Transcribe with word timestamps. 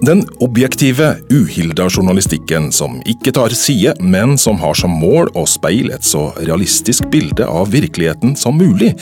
Den 0.00 0.28
objektive, 0.38 1.16
uhilda 1.30 1.88
journalistikken 1.90 2.70
som 2.72 3.00
ikke 3.08 3.32
tar 3.34 3.50
side, 3.50 3.96
men 3.98 4.36
som 4.38 4.60
har 4.62 4.76
som 4.78 4.92
mål 4.94 5.32
å 5.34 5.42
speile 5.50 5.96
et 5.96 6.06
så 6.06 6.28
realistisk 6.38 7.08
bilde 7.10 7.46
av 7.46 7.72
virkeligheten 7.72 8.36
som 8.38 8.54
mulig, 8.60 8.92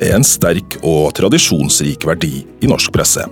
er 0.00 0.14
en 0.16 0.24
sterk 0.24 0.78
og 0.80 1.12
tradisjonsrik 1.18 2.06
verdi 2.08 2.46
i 2.64 2.70
norsk 2.70 2.94
presse. 2.94 3.26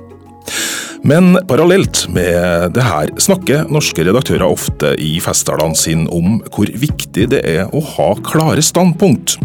Men 1.05 1.39
parallelt 1.49 2.03
med 2.13 2.77
det 2.77 2.85
her 2.85 3.13
snakker 3.21 3.73
norske 3.73 4.05
redaktører 4.05 4.45
ofte 4.45 4.93
i 5.01 5.17
festtalene 5.25 5.77
sine 5.77 6.05
om 6.13 6.39
hvor 6.53 6.69
viktig 6.69 7.29
det 7.33 7.41
er 7.49 7.73
å 7.73 7.81
ha 7.95 8.11
klare 8.25 8.65
standpunkt. 8.65 9.39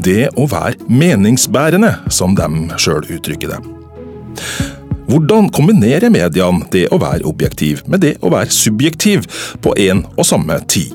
Det 0.00 0.30
å 0.36 0.48
være 0.52 0.88
meningsbærende, 0.88 1.98
som 2.12 2.36
de 2.36 2.80
sjøl 2.80 3.04
uttrykker 3.16 3.52
det. 3.56 3.62
Hvordan 5.06 5.46
kombinerer 5.54 6.10
mediene 6.10 6.66
det 6.72 6.88
å 6.90 6.98
være 6.98 7.26
objektiv 7.30 7.84
med 7.90 8.02
det 8.02 8.16
å 8.26 8.30
være 8.32 8.50
subjektiv 8.50 9.26
på 9.62 9.74
en 9.78 10.02
og 10.16 10.26
samme 10.26 10.58
tid? 10.66 10.94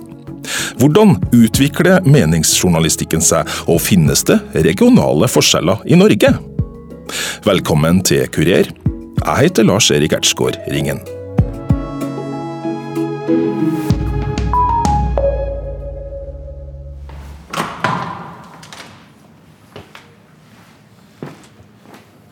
Hvordan 0.81 1.15
utvikler 1.31 2.03
meningsjournalistikken 2.03 3.23
seg, 3.23 3.47
og 3.69 3.79
finnes 3.83 4.25
det 4.27 4.39
regionale 4.65 5.29
forskjeller 5.31 5.85
i 5.87 5.99
Norge? 5.99 6.33
Velkommen 7.47 8.01
til 8.07 8.27
Kurer. 8.33 8.73
Jeg 9.21 9.37
heter 9.45 9.69
Lars 9.69 9.91
Erik 9.93 10.17
Ertsgaard 10.17 10.59
Ringen. 10.73 10.99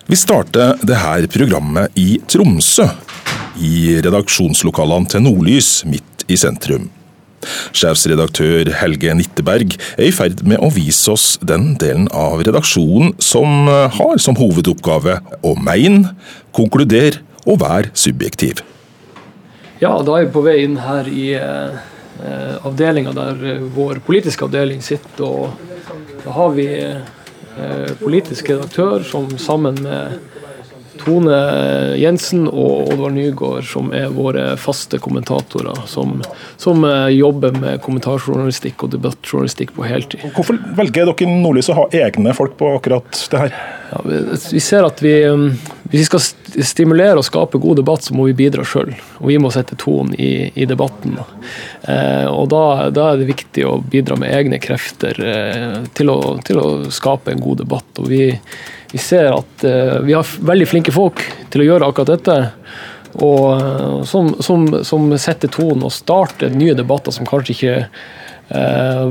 Vi 0.10 0.18
starter 0.18 0.72
dette 0.82 1.28
programmet 1.30 1.94
i 2.02 2.16
Tromsø, 2.26 2.88
i 3.62 4.00
redaksjonslokalene 4.02 5.06
til 5.06 5.22
Nordlys 5.22 5.84
midt 5.86 6.24
i 6.26 6.38
sentrum. 6.42 6.88
Sjefsredaktør 7.78 8.72
Helge 8.80 9.14
Nitteberg 9.14 9.76
er 9.78 10.08
i 10.08 10.16
ferd 10.16 10.42
med 10.50 10.64
å 10.66 10.72
vise 10.74 11.14
oss 11.14 11.28
den 11.46 11.76
delen 11.78 12.08
av 12.10 12.42
redaksjonen 12.42 13.14
som 13.22 13.70
har 13.70 14.18
som 14.18 14.40
hovedoppgave 14.40 15.20
å 15.46 15.54
mene, 15.62 16.16
konkludere 16.58 17.22
og 17.46 17.62
være 17.62 17.94
subjektiv. 17.94 18.64
Ja, 19.78 19.94
da 20.02 20.18
er 20.18 20.26
vi 20.26 20.34
på 20.34 20.42
vei 20.50 20.58
inn 20.64 20.80
her 20.82 21.06
i 21.06 21.28
eh, 21.38 22.58
avdelinga 22.66 23.14
der 23.14 23.62
vår 23.78 24.02
politiske 24.10 24.50
avdeling 24.50 24.82
sitter. 24.82 25.22
og 25.22 26.26
Da 26.26 26.34
har 26.34 26.58
vi 26.58 26.66
eh, 26.82 27.16
politisk 28.02 28.52
redaktør 28.52 29.04
som 29.08 29.32
sammen 29.42 29.80
med 29.86 30.20
Tone 31.00 31.36
Jensen 32.00 32.48
og 32.50 32.92
Oddvar 32.92 33.14
Nygaard, 33.14 33.68
som 33.70 33.92
er 33.96 34.10
våre 34.14 34.46
faste 34.60 35.00
kommentatorer, 35.02 35.78
som, 35.90 36.20
som 36.60 36.84
eh, 36.88 37.10
jobber 37.16 37.56
med 37.60 37.82
kommentarjournalistikk 37.86 38.86
og 38.86 38.94
debattjournalistikk 38.96 39.74
på 39.78 39.88
heltid. 39.88 40.26
Hvorfor 40.36 40.60
velger 40.78 41.10
dere 41.10 41.30
Nordlys 41.30 41.72
å 41.72 41.80
ha 41.82 41.88
egne 42.04 42.36
folk 42.38 42.58
på 42.60 42.74
akkurat 42.78 43.24
det 43.32 43.44
her? 43.46 43.60
Ja, 43.90 44.02
vi, 44.06 44.62
ser 44.62 44.86
at 44.86 45.00
vi, 45.02 45.14
um, 45.26 45.48
hvis 45.90 46.04
vi 46.04 46.08
skal 46.10 46.26
stimulere 46.66 47.18
og 47.18 47.26
skape 47.26 47.62
god 47.62 47.80
debatt, 47.82 48.06
så 48.06 48.14
må 48.14 48.28
vi 48.28 48.36
bidra 48.38 48.66
sjøl. 48.68 48.92
Og 49.22 49.32
vi 49.32 49.40
må 49.42 49.50
sette 49.54 49.78
tonen 49.80 50.14
i, 50.14 50.52
i, 50.54 50.68
debatten. 50.70 51.18
Eh, 51.90 52.28
og 52.28 52.50
da, 52.52 52.90
da, 52.94 53.12
er 53.12 53.22
det 53.22 53.30
viktig 53.30 53.64
å 53.66 53.78
bidra 53.82 54.18
med 54.20 54.34
egne 54.36 54.60
krefter 54.62 55.18
eh, 55.24 55.78
til, 55.98 56.12
å, 56.12 56.36
til, 56.46 56.60
å, 56.62 56.70
skape 56.94 57.34
en 57.34 57.42
god 57.44 57.64
debatt. 57.64 58.02
Og 58.02 58.10
vi, 58.12 58.24
vi 58.92 59.02
ser 59.02 59.32
at 59.34 59.66
eh, 59.68 59.98
vi 60.06 60.16
har 60.18 60.38
veldig 60.52 60.68
flinke 60.70 60.94
folk 60.96 61.24
til 61.50 61.64
å 61.64 61.70
gjøre 61.70 61.90
akkurat 61.90 62.14
dette. 62.18 62.38
Og 63.26 64.06
som, 64.06 64.36
som, 64.46 64.68
som 64.86 65.08
setter 65.18 65.50
tonen 65.50 65.88
og 65.88 65.96
starter 65.96 66.54
nye 66.54 66.76
debatter 66.78 67.16
som 67.16 67.26
kanskje 67.28 67.56
ikke 67.56 67.78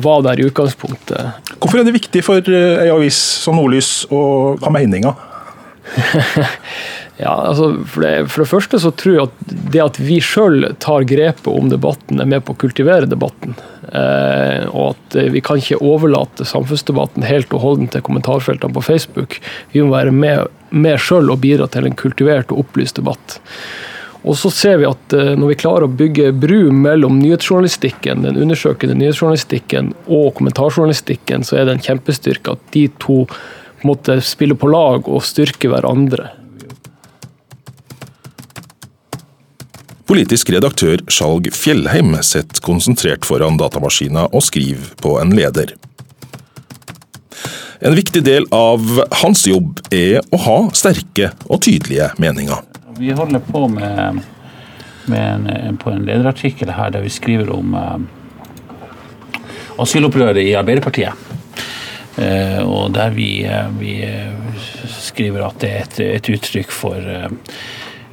var 0.02 0.22
der 0.26 0.40
i 0.40 0.46
utgangspunktet. 0.48 1.50
Hvorfor 1.62 1.78
er 1.78 1.84
det 1.86 1.94
viktig 1.94 2.24
for 2.26 2.42
ei 2.50 2.88
avis 2.90 3.18
som 3.42 3.54
Nordlys 3.58 4.00
å 4.10 4.20
ha 4.62 4.72
meninger? 4.74 5.14
ja, 7.18 7.32
altså 7.50 7.72
for 7.82 8.04
det, 8.04 8.12
for 8.30 8.44
det, 8.44 8.50
første 8.52 8.78
så 8.78 8.92
tror 8.94 9.14
jeg 9.14 9.26
at 9.26 9.56
det 9.74 9.82
at 9.82 9.98
vi 9.98 10.20
sjøl 10.22 10.68
tar 10.78 11.06
grepet 11.10 11.50
om 11.50 11.70
debatten, 11.72 12.22
er 12.22 12.30
med 12.30 12.44
på 12.46 12.54
å 12.54 12.60
kultivere 12.62 13.10
debatten. 13.10 13.56
Eh, 13.88 14.68
og 14.70 14.94
at 14.94 15.18
vi 15.34 15.42
kan 15.42 15.58
ikke 15.58 15.80
overlate 15.82 16.46
samfunnsdebatten 16.46 17.26
helt 17.26 17.52
og 17.56 17.64
holden 17.64 17.90
til 17.90 18.04
kommentarfeltene 18.06 18.76
på 18.76 18.86
Facebook. 18.86 19.40
Vi 19.74 19.82
må 19.82 19.96
være 19.96 20.14
med, 20.14 20.46
med 20.70 21.02
sjøl 21.02 21.32
og 21.34 21.42
bidra 21.42 21.66
til 21.72 21.90
en 21.90 21.98
kultivert 21.98 22.54
og 22.54 22.62
opplyst 22.66 23.02
debatt. 23.02 23.40
Og 24.26 24.34
så 24.38 24.50
ser 24.54 24.80
vi 24.80 24.88
at 24.88 25.14
eh, 25.16 25.34
når 25.38 25.54
vi 25.54 25.60
klarer 25.60 25.86
å 25.86 25.94
bygge 25.98 26.32
bru 26.38 26.72
mellom 26.74 27.20
nyhetsjournalistikken, 27.22 28.26
den 28.26 28.40
undersøkende 28.40 28.98
nyhetsjournalistikken 28.98 29.94
og 30.06 30.34
kommentarjournalistikken, 30.38 31.46
så 31.46 31.58
er 31.58 31.66
det 31.66 31.78
en 31.78 31.86
kjempestyrke 31.90 32.54
at 32.54 32.66
de 32.74 32.88
to 33.02 33.24
måtte 33.86 34.18
spille 34.26 34.58
på 34.58 34.70
lag 34.70 35.06
og 35.06 35.22
styrke 35.26 35.70
hverandre. 35.70 36.32
Politisk 40.08 40.48
redaktør 40.54 41.02
Skjalg 41.12 41.50
Fjellheim 41.52 42.14
sitter 42.24 42.62
konsentrert 42.64 43.26
foran 43.28 43.58
datamaskina 43.60 44.22
og 44.32 44.40
skriver 44.46 44.94
på 45.04 45.18
en 45.20 45.34
leder. 45.36 45.74
En 47.84 47.92
viktig 47.92 48.22
del 48.24 48.46
av 48.56 48.80
hans 49.20 49.44
jobb 49.46 49.82
er 49.92 50.22
å 50.32 50.40
ha 50.46 50.56
sterke 50.72 51.28
og 51.44 51.60
tydelige 51.66 52.06
meninger. 52.16 52.62
Vi 52.96 53.12
holder 53.14 53.44
på 53.44 53.66
med, 53.68 54.22
med 55.12 55.50
en, 55.52 55.76
på 55.76 55.92
en 55.92 56.06
lederartikkel 56.08 56.72
her 56.72 56.94
der 56.94 57.04
vi 57.04 57.12
skriver 57.12 57.52
om 57.52 57.76
uh, 57.76 57.98
asylopprøret 59.84 60.40
i 60.40 60.54
Arbeiderpartiet. 60.58 61.12
Uh, 62.16 62.64
og 62.64 62.96
der 62.96 63.12
vi, 63.12 63.28
uh, 63.44 63.68
vi 63.76 64.00
skriver 64.96 65.50
at 65.50 65.60
det 65.60 65.74
er 65.74 65.84
et, 65.84 66.00
et 66.16 66.32
uttrykk 66.32 66.72
for 66.72 67.12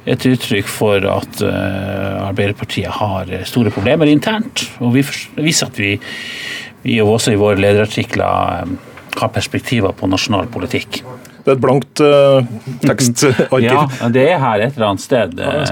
et 0.06 0.26
uttrykk 0.30 0.68
for 0.70 1.02
at 1.10 1.40
Arbeiderpartiet 1.42 2.92
har 3.00 3.30
store 3.48 3.72
problemer 3.74 4.06
internt. 4.06 4.62
Og 4.78 4.94
vi 4.94 5.02
viser 5.42 5.66
at 5.66 5.80
vi, 5.80 5.96
vi 6.84 7.00
også 7.02 7.34
i 7.34 7.40
våre 7.40 7.58
lederartikler 7.58 8.76
har 9.16 9.32
perspektiver 9.34 9.94
på 9.96 10.06
nasjonal 10.10 10.46
politikk. 10.52 11.00
Det 11.46 11.52
er 11.52 11.56
et 11.56 11.62
blankt 11.62 12.00
uh, 12.02 12.42
tekstarkiv. 12.82 13.62
Ja, 13.62 13.86
det 14.10 14.24
er 14.32 14.40
her 14.42 14.62
et 14.64 14.74
eller 14.74 14.88
annet 14.92 15.02
sted. 15.04 15.36
Å 15.38 15.42
ja, 15.46 15.66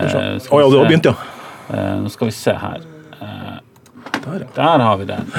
oh, 0.51 0.61
ja, 0.63 0.69
du 0.71 0.77
har 0.79 0.87
begynt, 0.87 1.09
ja. 1.09 1.15
Uh, 1.67 2.05
nå 2.05 2.13
skal 2.15 2.31
vi 2.31 2.35
se 2.37 2.55
her. 2.55 2.85
Der, 3.19 4.45
ja. 4.45 4.51
Der 4.55 4.85
har 4.87 5.01
vi 5.01 5.09
den. 5.09 5.33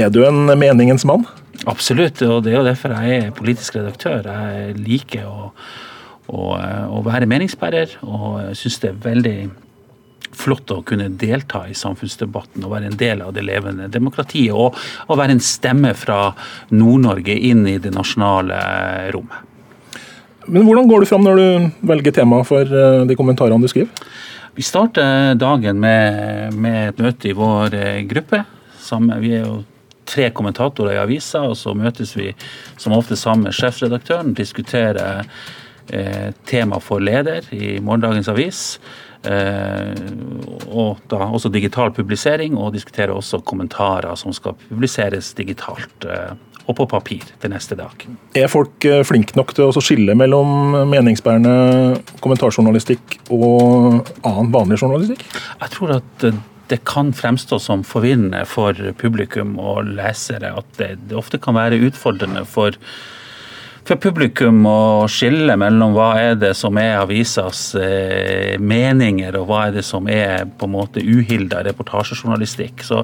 Er 0.00 0.08
du 0.10 0.22
en 0.24 0.48
meningens 0.48 1.04
mann? 1.06 1.26
Absolutt, 1.70 2.22
og 2.24 2.40
det 2.46 2.54
er 2.54 2.58
jo 2.58 2.64
derfor 2.66 2.96
jeg 2.96 3.20
er 3.20 3.34
politisk 3.36 3.76
redaktør. 3.76 4.24
Jeg 4.26 4.78
liker 4.80 5.28
å, 5.28 5.52
å, 6.32 6.54
å 6.56 7.02
være 7.04 7.28
meningsbærer, 7.30 7.98
og 8.06 8.40
jeg 8.48 8.58
syns 8.62 8.80
det 8.82 8.90
er 8.90 9.04
veldig 9.04 9.38
flott 10.34 10.72
å 10.74 10.80
kunne 10.86 11.08
delta 11.20 11.62
i 11.70 11.76
samfunnsdebatten 11.78 12.64
og 12.64 12.72
være 12.72 12.88
en 12.90 12.98
del 12.98 13.22
av 13.22 13.34
det 13.36 13.44
levende 13.46 13.86
demokratiet. 13.92 14.54
Og, 14.54 14.74
og 15.06 15.18
være 15.20 15.36
en 15.36 15.42
stemme 15.44 15.92
fra 15.98 16.32
Nord-Norge 16.74 17.36
inn 17.50 17.62
i 17.70 17.76
det 17.82 17.92
nasjonale 17.94 18.58
rommet. 19.14 19.50
Men 20.44 20.66
Hvordan 20.66 20.88
går 20.90 21.04
du 21.04 21.08
fram 21.08 21.22
når 21.24 21.38
du 21.40 21.86
velger 21.88 22.12
tema 22.18 22.42
for 22.44 22.68
eh, 22.68 23.04
de 23.08 23.16
kommentarene 23.16 23.64
du 23.64 23.70
skriver? 23.70 24.10
Vi 24.54 24.62
starter 24.62 25.38
dagen 25.38 25.80
med, 25.82 26.52
med 26.54 26.90
et 26.90 27.00
møte 27.02 27.30
i 27.30 27.34
vår 27.34 27.72
gruppe. 28.10 28.42
gruppe. 28.42 29.20
Vi 29.22 29.32
er 29.34 29.46
jo 29.46 29.62
tre 30.04 30.28
kommentatorer 30.30 30.94
i 30.94 31.02
avisa, 31.02 31.42
og 31.48 31.56
så 31.58 31.74
møtes 31.76 32.14
vi 32.16 32.32
som 32.76 32.94
ofte 32.96 33.16
sammen 33.16 33.48
med 33.48 33.56
sjefsredaktøren, 33.56 34.34
diskuterer 34.36 35.24
eh, 35.24 35.44
tema 36.48 36.78
for 36.80 37.02
leder 37.04 37.44
i 37.52 37.74
morgendagens 37.84 38.30
avis. 38.32 38.60
Eh, 39.24 39.94
og 40.68 41.00
da 41.08 41.28
også 41.32 41.48
digital 41.52 41.92
publisering, 41.96 42.58
og 42.60 42.74
diskutere 42.74 43.14
også 43.14 43.40
kommentarer 43.46 44.16
som 44.20 44.34
skal 44.36 44.56
publiseres 44.66 45.32
digitalt 45.38 46.04
eh, 46.04 46.34
og 46.64 46.76
på 46.76 46.86
papir 46.88 47.24
til 47.40 47.52
neste 47.52 47.76
dag. 47.78 48.04
Er 48.36 48.50
folk 48.52 48.84
eh, 48.88 49.04
flinke 49.06 49.36
nok 49.38 49.54
til 49.56 49.68
å 49.68 49.84
skille 49.84 50.16
mellom 50.18 50.76
meningsbærende 50.90 52.02
kommentarjournalistikk 52.24 53.18
og 53.32 54.04
annen 54.24 54.52
vanlig 54.52 54.82
journalistikk? 54.82 55.24
Jeg 55.62 55.72
tror 55.76 55.96
at 56.00 56.28
det 56.72 56.80
kan 56.88 57.12
fremstå 57.16 57.58
som 57.60 57.84
forvirrende 57.84 58.44
for 58.48 58.76
publikum 59.00 59.58
og 59.60 59.88
lesere. 59.96 60.54
At 60.56 60.68
det, 60.80 60.94
det 61.10 61.16
ofte 61.16 61.40
kan 61.40 61.56
være 61.56 61.80
utfordrende 61.88 62.44
for 62.48 62.76
for 63.84 64.00
publikum 64.00 64.64
å 64.68 65.04
skille 65.12 65.56
mellom 65.60 65.92
hva 65.96 66.08
er 66.20 66.38
det 66.40 66.54
som 66.56 66.78
er 66.80 66.96
avisas 67.02 67.74
eh, 67.76 68.56
meninger, 68.60 69.36
og 69.36 69.50
hva 69.50 69.66
er 69.68 69.76
det 69.76 69.84
som 69.84 70.08
er 70.08 70.46
på 70.48 70.68
en 70.68 70.74
måte 70.74 71.04
uhilda 71.04 71.60
reportasjejournalistikk. 71.68 72.84
Så 72.86 73.02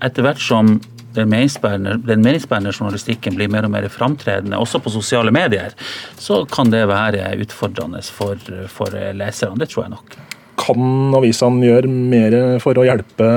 etter 0.00 0.24
hvert 0.24 0.40
som 0.42 0.78
den 1.12 1.28
meningsbærende, 1.28 2.72
journalistikken 2.72 3.36
blir 3.36 3.50
mer 3.52 3.68
og 3.68 3.74
mer 3.74 3.88
framtredende, 3.92 4.56
også 4.56 4.80
på 4.80 4.94
sosiale 4.94 5.32
medier, 5.34 5.76
så 6.16 6.42
kan 6.48 6.72
det 6.72 6.86
være 6.88 7.34
utfordrende 7.44 8.00
for, 8.08 8.40
for 8.72 8.96
leserne. 9.12 9.60
Det 9.60 9.68
tror 9.68 9.84
jeg 9.84 9.94
nok. 9.98 10.16
Kan 10.62 11.12
avisene 11.18 11.68
gjøre 11.68 11.92
mer 11.92 12.38
for 12.64 12.80
å 12.80 12.88
hjelpe 12.88 13.28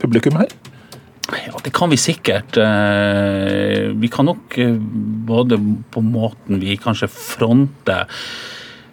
publikum 0.00 0.40
her? 0.40 0.56
Ja, 1.30 1.58
Det 1.62 1.72
kan 1.74 1.90
vi 1.90 1.96
sikkert. 2.00 2.56
Vi 4.00 4.08
kan 4.12 4.26
nok 4.26 4.56
både 5.28 5.58
på 5.90 6.02
måten 6.02 6.60
vi 6.62 6.78
kanskje 6.80 7.10
fronter 7.10 8.08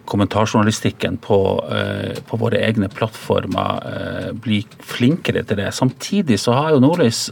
kommentarjournalistikken 0.08 1.18
på, 1.20 1.38
på, 2.24 2.38
våre 2.40 2.62
egne 2.64 2.88
plattformer 2.88 4.32
bli 4.40 4.62
flinkere 4.80 5.42
til 5.44 5.60
det. 5.60 5.72
Samtidig 5.76 6.38
så 6.40 6.54
har 6.56 6.72
jo 6.72 6.80
Nordlys 6.80 7.26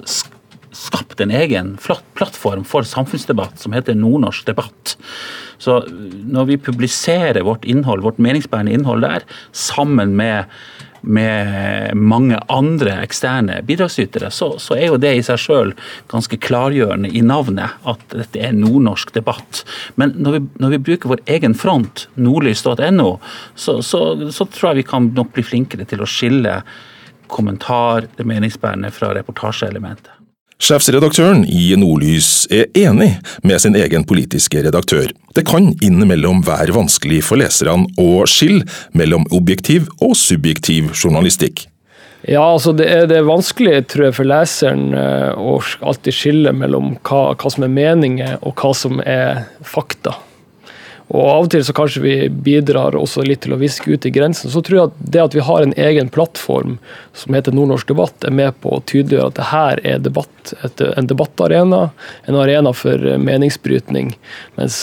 skapt 0.77 1.21
en 1.25 1.33
egen 1.33 1.75
plattform 2.17 2.65
for 2.69 2.87
samfunnsdebatt 2.87 3.61
som 3.63 3.75
heter 3.77 3.97
Nordnorsk 3.97 4.49
debatt. 4.49 4.97
Så 5.59 5.81
når 5.89 6.51
vi 6.51 6.59
publiserer 6.61 7.45
vårt 7.47 7.65
innhold, 7.65 8.05
vårt 8.05 8.21
meningsbærende 8.23 8.75
innhold 8.77 9.07
der, 9.07 9.25
sammen 9.57 10.17
med, 10.19 10.51
med 11.07 11.95
mange 11.95 12.39
andre 12.53 12.97
eksterne 13.05 13.61
bidragsytere, 13.67 14.31
så, 14.35 14.53
så, 14.63 14.75
er 14.75 14.91
jo 14.91 14.99
det 15.01 15.13
i 15.17 15.23
seg 15.27 15.39
sjøl 15.41 15.73
ganske 16.11 16.39
klargjørende 16.43 17.13
i 17.15 17.23
navnet 17.25 17.79
at 17.87 18.03
dette 18.11 18.43
er 18.43 18.57
nordnorsk 18.57 19.15
debatt. 19.15 19.63
Men 19.95 20.17
når 20.19 20.37
vi, 20.37 20.43
når 20.63 20.75
vi 20.75 20.83
bruker 20.91 21.15
vår 21.15 21.25
egen 21.39 21.55
front, 21.59 22.09
nordlys.no, 22.19 23.09
så, 23.55 23.79
så, 23.83 24.03
så 24.35 24.49
tror 24.51 24.73
jeg 24.73 24.83
vi 24.83 24.91
kan 24.91 25.11
nok 25.17 25.33
bli 25.37 25.47
flinkere 25.47 25.87
til 25.89 26.03
å 26.03 26.11
skille 26.11 26.61
kommentar, 27.31 28.07
det 28.19 28.27
meningsbærende, 28.27 28.93
fra 28.95 29.15
reportasjeelementet. 29.15 30.16
Sjefsredaktøren 30.57 31.43
i 31.53 31.75
Nordlys 31.77 32.47
er 32.49 32.71
enig 32.81 33.11
med 33.45 33.61
sin 33.61 33.75
egen 33.77 34.07
politiske 34.09 34.63
redaktør. 34.65 35.11
Det 35.37 35.45
kan 35.45 35.75
innimellom 35.85 36.41
være 36.47 36.73
vanskelig 36.73 37.19
for 37.29 37.37
leserne 37.37 37.91
å 38.01 38.25
skille 38.25 38.65
mellom 38.97 39.29
objektiv 39.37 39.91
og 40.01 40.15
subjektiv 40.17 40.95
journalistikk. 40.97 41.67
Ja, 42.25 42.41
altså 42.41 42.73
det 42.73 42.89
er, 42.89 43.05
det 43.07 43.21
er, 43.21 43.29
vanskelig 43.29 43.83
tror 43.93 44.09
jeg, 44.09 44.17
for 44.17 44.27
leseren 44.27 44.97
eh, 44.97 45.37
å 45.37 45.61
alltid 45.85 46.17
skille 46.17 46.55
mellom 46.57 46.95
hva, 47.05 47.37
hva 47.37 47.53
som 47.53 47.69
er 47.69 47.77
meninger 47.77 48.41
og 48.41 48.57
hva 48.57 48.73
som 48.75 49.05
er 49.05 49.45
fakta. 49.61 50.17
Og 51.15 51.23
Av 51.23 51.45
og 51.45 51.51
til 51.55 51.63
så 51.63 51.75
kanskje 51.77 52.03
vi 52.03 52.15
bidrar 52.29 52.97
også 52.99 53.23
litt 53.27 53.45
til 53.45 53.55
å 53.55 53.61
viske 53.61 53.93
ut 53.93 54.07
i 54.09 54.11
grensen. 54.11 54.51
Så 54.51 54.63
tror 54.67 54.77
jeg 54.77 54.91
at 54.91 54.97
det 55.15 55.23
at 55.23 55.37
vi 55.37 55.45
har 55.47 55.63
en 55.63 55.75
egen 55.79 56.11
plattform 56.11 56.79
som 57.15 57.37
heter 57.37 57.55
Nordnorsk 57.55 57.93
debatt, 57.93 58.27
er 58.27 58.35
med 58.35 58.59
på 58.65 58.75
å 58.75 58.83
tydeliggjøre 58.91 59.31
at 59.31 59.39
det 59.39 59.51
her 59.53 59.83
er 59.95 60.03
debatt, 60.03 60.55
en 60.83 61.11
debattarena, 61.11 61.83
en 62.27 62.41
arena 62.41 62.75
for 62.75 63.07
meningsbrytning. 63.23 64.17
Mens 64.59 64.81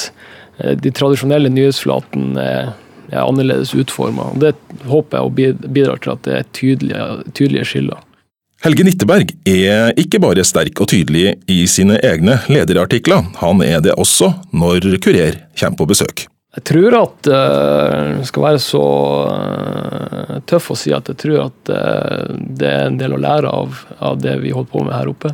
eh, 0.59 0.77
de 0.79 0.95
tradisjonelle 0.95 1.51
nyhetsflatene 1.51 2.47
er, 2.55 2.71
er 3.11 3.19
annerledes 3.25 3.75
utforma. 3.75 4.31
Det 4.39 4.55
håper 4.87 5.19
jeg 5.19 5.59
bidrar 5.67 5.99
til 5.99 6.15
at 6.15 6.23
det 6.29 6.39
er 6.39 6.51
tydelige, 6.55 7.09
tydelige 7.35 7.67
skiller. 7.73 7.99
Helge 8.63 8.85
Nitteberg 8.87 9.31
er 9.43 9.89
ikke 9.99 10.21
bare 10.23 10.43
sterk 10.47 10.79
og 10.79 10.87
tydelig 10.87 11.33
i 11.51 11.65
sine 11.67 11.97
egne 11.99 12.37
lederartikler, 12.47 13.25
han 13.41 13.59
er 13.65 13.81
det 13.83 13.91
også 13.99 14.29
når 14.55 14.87
Kurer 15.03 15.35
kommer 15.59 15.81
på 15.81 15.87
besøk. 15.89 16.23
Jeg 16.55 16.63
tror 16.69 16.95
at 16.95 17.27
uh, 17.27 18.21
skal 18.23 18.45
være 18.45 18.61
så 18.63 18.83
uh, 19.27 20.37
tøff 20.47 20.71
å 20.71 20.77
si 20.79 20.93
at 20.95 21.11
jeg 21.11 21.19
tror 21.25 21.41
at 21.49 21.73
uh, 21.75 22.31
det 22.31 22.69
er 22.69 22.87
en 22.87 23.01
del 23.01 23.17
å 23.17 23.19
lære 23.19 23.51
av, 23.51 23.81
av, 23.99 24.21
det 24.23 24.37
vi 24.45 24.53
holder 24.55 24.71
på 24.71 24.85
med 24.85 24.95
her 24.95 25.11
oppe. 25.11 25.33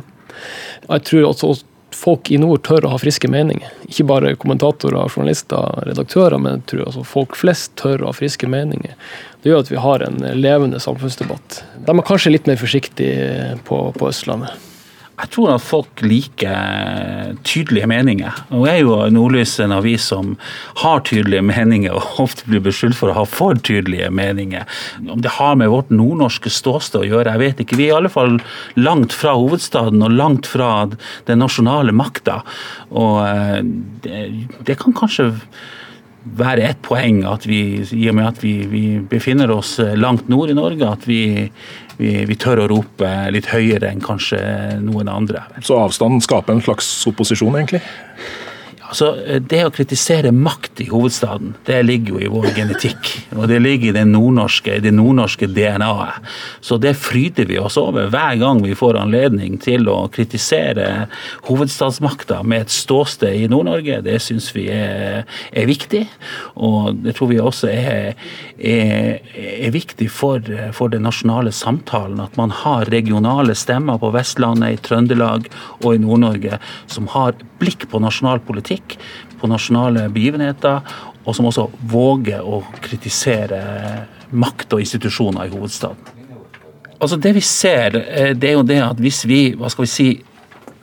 Jeg 0.88 1.06
tror 1.06 1.28
også 1.28 1.52
folk 2.00 2.30
i 2.32 2.38
nord 2.40 2.62
tør 2.64 2.86
å 2.86 2.94
ha 2.94 3.00
friske 3.00 3.28
meninger. 3.30 3.68
Ikke 3.88 4.06
bare 4.08 4.32
kommentatorer, 4.40 5.10
journalister, 5.12 5.82
redaktører, 5.88 6.38
men 6.40 6.64
tror 6.70 6.86
altså 6.86 7.04
folk 7.06 7.36
flest 7.38 7.74
tør 7.80 8.04
å 8.04 8.10
ha 8.10 8.16
friske 8.16 8.48
meninger. 8.50 8.96
Det 9.42 9.52
gjør 9.52 9.64
at 9.64 9.72
vi 9.72 9.84
har 9.84 10.06
en 10.06 10.18
levende 10.36 10.80
samfunnsdebatt. 10.80 11.62
De 11.86 11.94
er 11.94 12.08
kanskje 12.08 12.34
litt 12.34 12.48
mer 12.50 12.60
forsiktige 12.60 13.54
på, 13.68 13.84
på 13.96 14.10
Østlandet. 14.10 14.69
Jeg 15.20 15.30
tror 15.34 15.50
at 15.54 15.64
folk 15.64 16.02
liker 16.04 17.34
tydelige 17.44 17.88
meninger. 17.90 18.36
Nå 18.52 18.62
er 18.70 18.78
jo 18.80 18.96
Nordlys 19.12 19.58
en 19.60 19.74
avis 19.76 20.06
som 20.12 20.32
har 20.80 21.02
tydelige 21.08 21.44
meninger, 21.44 21.92
og 21.92 22.22
ofte 22.24 22.48
blir 22.48 22.62
beskyldt 22.64 22.96
for 22.96 23.12
å 23.12 23.18
ha 23.18 23.24
for 23.28 23.58
tydelige 23.60 24.08
meninger. 24.14 24.64
Om 25.04 25.20
det 25.24 25.34
har 25.36 25.58
med 25.60 25.72
vårt 25.72 25.92
nordnorske 25.92 26.52
ståsted 26.52 27.02
å 27.02 27.10
gjøre, 27.10 27.34
jeg 27.34 27.44
vet 27.44 27.64
ikke. 27.64 27.80
Vi 27.80 27.88
er 27.88 27.94
i 27.94 27.98
alle 27.98 28.12
fall 28.12 28.38
langt 28.80 29.16
fra 29.16 29.36
hovedstaden 29.36 30.00
og 30.06 30.16
langt 30.16 30.48
fra 30.48 30.70
den 31.28 31.44
nasjonale 31.44 31.92
makta. 31.96 32.40
Og 32.90 33.20
eh, 33.26 33.60
det, 34.06 34.24
det 34.68 34.80
kan 34.80 34.96
kanskje 34.96 35.34
være 36.24 36.66
et 36.68 36.80
poeng 36.84 37.22
at 37.28 37.46
vi, 37.48 37.80
i 37.96 38.08
og 38.10 38.16
med 38.18 38.28
at 38.28 38.42
vi, 38.42 38.54
vi 38.68 38.84
befinner 39.10 39.50
oss 39.54 39.78
langt 39.96 40.28
nord 40.28 40.52
i 40.52 40.56
Norge, 40.56 40.84
at 40.84 41.06
vi, 41.08 41.22
vi, 41.96 42.12
vi, 42.28 42.36
tør 42.40 42.64
å 42.64 42.68
rope 42.74 43.10
litt 43.32 43.48
høyere 43.52 43.88
enn 43.90 44.04
kanskje 44.04 44.40
noen 44.84 45.10
andre. 45.12 45.46
Så 45.64 45.78
avstanden 45.80 46.22
skaper 46.24 46.56
en 46.56 46.64
slags 46.64 46.88
opposisjon, 47.10 47.56
egentlig? 47.56 47.82
Altså, 48.90 49.38
Det 49.46 49.60
å 49.64 49.70
kritisere 49.70 50.32
makt 50.34 50.82
i 50.82 50.88
hovedstaden, 50.90 51.54
det 51.66 51.78
ligger 51.86 52.16
jo 52.16 52.20
i 52.20 52.30
vår 52.30 52.48
genetikk. 52.56 53.10
Og 53.36 53.46
det 53.50 53.60
ligger 53.62 53.90
i 53.90 53.96
det 54.00 54.06
nordnorske, 54.10 54.80
det 54.82 54.92
nordnorske 54.96 55.46
DNA-et. 55.46 56.30
Så 56.60 56.78
det 56.82 56.96
fryder 56.98 57.46
vi 57.46 57.58
oss 57.60 57.78
over 57.80 58.10
hver 58.10 58.38
gang 58.40 58.62
vi 58.64 58.74
får 58.78 58.98
anledning 58.98 59.58
til 59.62 59.88
å 59.90 60.08
kritisere 60.12 61.06
hovedstadsmakta 61.46 62.40
med 62.42 62.66
et 62.66 62.74
ståsted 62.74 63.36
i 63.36 63.48
Nord-Norge. 63.50 64.00
Det 64.06 64.18
syns 64.22 64.50
vi 64.56 64.66
er, 64.74 65.22
er, 65.52 65.68
viktig. 65.70 66.02
Og 66.58 67.02
det 67.04 67.14
tror 67.18 67.30
vi 67.30 67.40
også 67.42 67.70
er, 67.70 68.18
er, 68.58 69.20
er 69.30 69.74
viktig 69.74 70.10
for, 70.10 70.42
for, 70.76 70.90
den 70.90 71.06
nasjonale 71.06 71.54
samtalen. 71.54 72.18
At 72.24 72.38
man 72.40 72.50
har 72.64 72.90
regionale 72.90 73.54
stemmer 73.54 74.00
på 74.02 74.10
Vestlandet, 74.16 74.74
i 74.74 74.82
Trøndelag 74.82 75.46
og 75.80 75.94
i 75.94 76.02
Nord-Norge 76.02 76.58
som 76.90 77.06
har 77.14 77.38
blikk 77.60 77.86
på 77.90 78.00
nasjonal 78.02 78.40
politikk, 78.44 78.79
på 79.40 79.48
nasjonale 79.48 80.08
begivenheter, 80.12 80.80
og 81.24 81.36
som 81.36 81.48
også 81.48 81.68
våger 81.90 82.44
å 82.44 82.62
kritisere 82.82 83.60
makt 84.30 84.76
og 84.76 84.84
institusjoner 84.84 85.48
i 85.48 85.52
hovedstaden. 85.54 86.16
Altså 87.00 87.16
Det 87.16 87.32
vi 87.32 87.40
ser, 87.40 87.96
eh, 87.96 88.34
det 88.36 88.50
er 88.50 88.58
jo 88.58 88.62
det 88.62 88.80
at 88.84 89.00
hvis 89.00 89.24
vi 89.24 89.54
hva 89.56 89.70
skal 89.72 89.86
vi 89.86 89.90
si, 89.90 90.08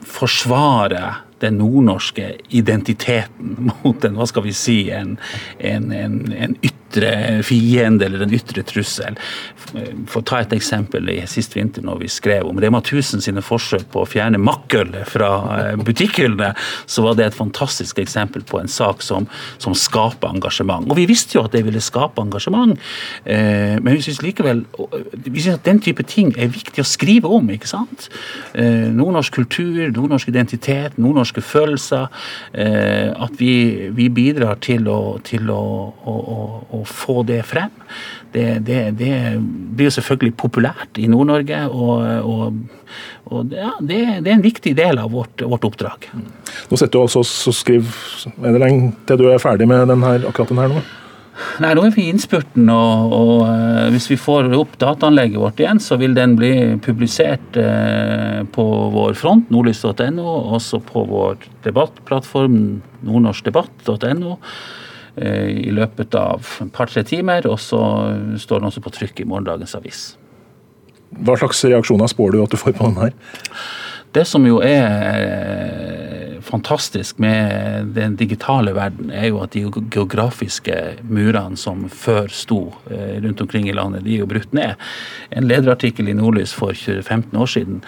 forsvarer 0.08 1.22
den 1.38 1.58
nordnorske 1.60 2.32
identiteten 2.50 3.68
mot 3.84 4.04
en 4.04 4.18
hva 4.18 4.26
skal 4.26 4.46
vi 4.46 4.54
si, 4.56 4.78
en, 4.90 5.16
en, 5.58 5.92
en, 5.92 6.18
en 6.32 6.56
ytre 6.62 7.12
fiende 7.46 8.08
eller 8.08 8.24
en 8.24 8.34
ytre 8.34 8.64
trussel. 8.66 9.18
For 10.08 10.20
å 10.20 10.26
ta 10.26 10.40
et 10.42 10.54
eksempel 10.56 11.10
i 11.12 11.18
sist 11.30 11.56
vinter 11.56 11.84
når 11.86 12.02
vi 12.02 12.10
skrev 12.12 12.48
om 12.48 12.58
Rema 12.60 12.80
1000 12.82 13.24
sine 13.24 13.44
forsøk 13.44 13.86
på 13.92 14.02
å 14.02 14.08
fjerne 14.08 14.40
makkøl 14.42 14.94
fra 15.08 15.30
eh, 15.58 15.70
butikkhyllene, 15.80 16.52
så 16.86 17.04
var 17.06 17.18
det 17.18 17.28
et 17.28 17.38
fantastisk 17.38 18.00
eksempel 18.02 18.44
på 18.48 18.60
en 18.60 18.70
sak 18.70 19.04
som, 19.04 19.28
som 19.62 19.76
skaper 19.76 20.34
engasjement. 20.34 20.88
Og 20.88 20.98
vi 20.98 21.06
visste 21.10 21.38
jo 21.38 21.44
at 21.46 21.54
det 21.56 21.64
ville 21.66 21.82
skape 21.84 22.22
engasjement, 22.22 22.76
eh, 23.24 23.78
men 23.78 23.94
vi 23.94 24.04
syns 24.04 24.22
likevel 24.24 24.64
vi 25.28 25.40
synes 25.40 25.58
at 25.58 25.66
den 25.66 25.80
type 25.82 26.02
ting 26.08 26.32
er 26.38 26.50
viktig 26.52 26.82
å 26.82 26.86
skrive 26.86 27.30
om. 27.32 27.48
ikke 27.52 27.68
sant? 27.70 28.08
Eh, 28.58 28.88
nordnorsk 28.94 29.38
kultur, 29.38 29.88
nordnorsk 29.94 30.30
identitet, 30.32 30.98
nordnorske 30.98 31.28
norske 31.28 31.42
følelser. 31.42 32.08
Eh, 32.52 33.12
at 33.12 33.32
vi, 33.38 33.90
vi 33.92 34.08
bidrar 34.08 34.58
til, 34.60 34.88
å, 34.88 35.18
til 35.22 35.50
å, 35.50 35.92
å, 36.04 36.16
å, 36.70 36.84
få 36.84 37.22
det 37.24 37.44
frem. 37.44 37.70
Det, 38.32 38.60
det, 38.60 38.98
det, 38.98 39.38
blir 39.58 39.88
jo 39.88 39.96
selvfølgelig 39.98 40.36
populært 40.40 41.00
i 41.00 41.08
Nord-Norge, 41.10 41.64
og, 41.68 42.04
og, 42.28 42.94
og 43.32 43.56
ja, 43.56 43.72
det, 43.80 43.98
det, 44.22 44.30
er 44.30 44.36
en 44.36 44.46
viktig 44.46 44.74
del 44.78 45.00
av 45.02 45.12
vårt, 45.14 45.42
vårt 45.42 45.66
oppdrag. 45.68 46.08
Nå 46.68 46.78
sitter 46.78 46.96
du 46.96 47.02
altså 47.04 47.24
og 47.24 47.56
skriver 47.56 48.38
Er 48.42 48.54
det 48.54 48.62
lenge 48.62 48.94
til 49.08 49.20
du 49.20 49.28
er 49.32 49.42
ferdig 49.42 49.68
med 49.70 49.86
den 49.90 50.04
her, 50.06 50.24
akkurat 50.28 50.54
den 50.54 50.62
her 50.62 50.72
nå? 50.72 50.82
Nei, 51.62 51.70
nå 51.76 51.84
er 51.86 51.92
vi 51.94 52.08
i 52.08 52.10
innspurten, 52.10 52.66
og, 52.72 53.12
og 53.14 53.32
uh, 53.46 53.86
hvis 53.94 54.08
vi 54.10 54.18
får 54.18 54.50
opp 54.58 54.74
dataanlegget 54.80 55.38
vårt 55.38 55.62
igjen, 55.62 55.78
så 55.82 55.98
vil 56.00 56.16
den 56.16 56.34
bli 56.38 56.52
publisert 56.82 57.58
uh, 57.60 58.42
på 58.54 58.64
vår 58.94 59.14
front, 59.18 59.52
nordlys.no, 59.54 60.26
også 60.58 60.82
på 60.88 61.04
vår 61.06 61.46
debattplattform 61.66 62.58
nordnorskdebatt.no 63.06 64.34
i 65.18 65.72
løpet 65.74 66.14
av 66.18 66.46
et 66.62 66.72
par-tre 66.74 67.02
timer. 67.06 67.46
Og 67.50 67.58
så 67.62 67.80
står 68.38 68.62
den 68.62 68.70
også 68.70 68.84
på 68.84 68.94
trykk 68.94 69.24
i 69.24 69.28
morgendagens 69.28 69.76
avis. 69.78 70.02
Hva 71.24 71.38
slags 71.40 71.64
reaksjoner 71.64 72.10
spår 72.10 72.34
du 72.34 72.42
at 72.44 72.52
du 72.52 72.60
får 72.60 72.76
på 72.76 72.90
den 72.90 73.00
her? 73.00 73.14
Det 74.16 74.24
som 74.24 74.44
jo 74.48 74.60
er 74.64 76.38
fantastisk 76.48 77.18
med 77.20 77.92
den 77.96 78.16
digitale 78.16 78.72
verden, 78.76 79.10
er 79.10 79.28
jo 79.28 79.42
at 79.44 79.52
de 79.52 79.66
geografiske 79.92 80.76
murene 81.04 81.58
som 81.60 81.86
før 81.92 82.30
sto 82.32 82.60
eh, 82.90 83.18
rundt 83.24 83.42
omkring 83.44 83.68
i 83.68 83.76
landet, 83.76 84.06
de 84.06 84.16
er 84.16 84.24
jo 84.24 84.30
brutt 84.30 84.54
ned. 84.56 84.78
En 85.30 85.48
lederartikkel 85.48 86.08
i 86.08 86.16
Nordlys 86.16 86.54
for 86.56 86.72
15 86.72 87.36
år 87.36 87.52
siden 87.52 87.82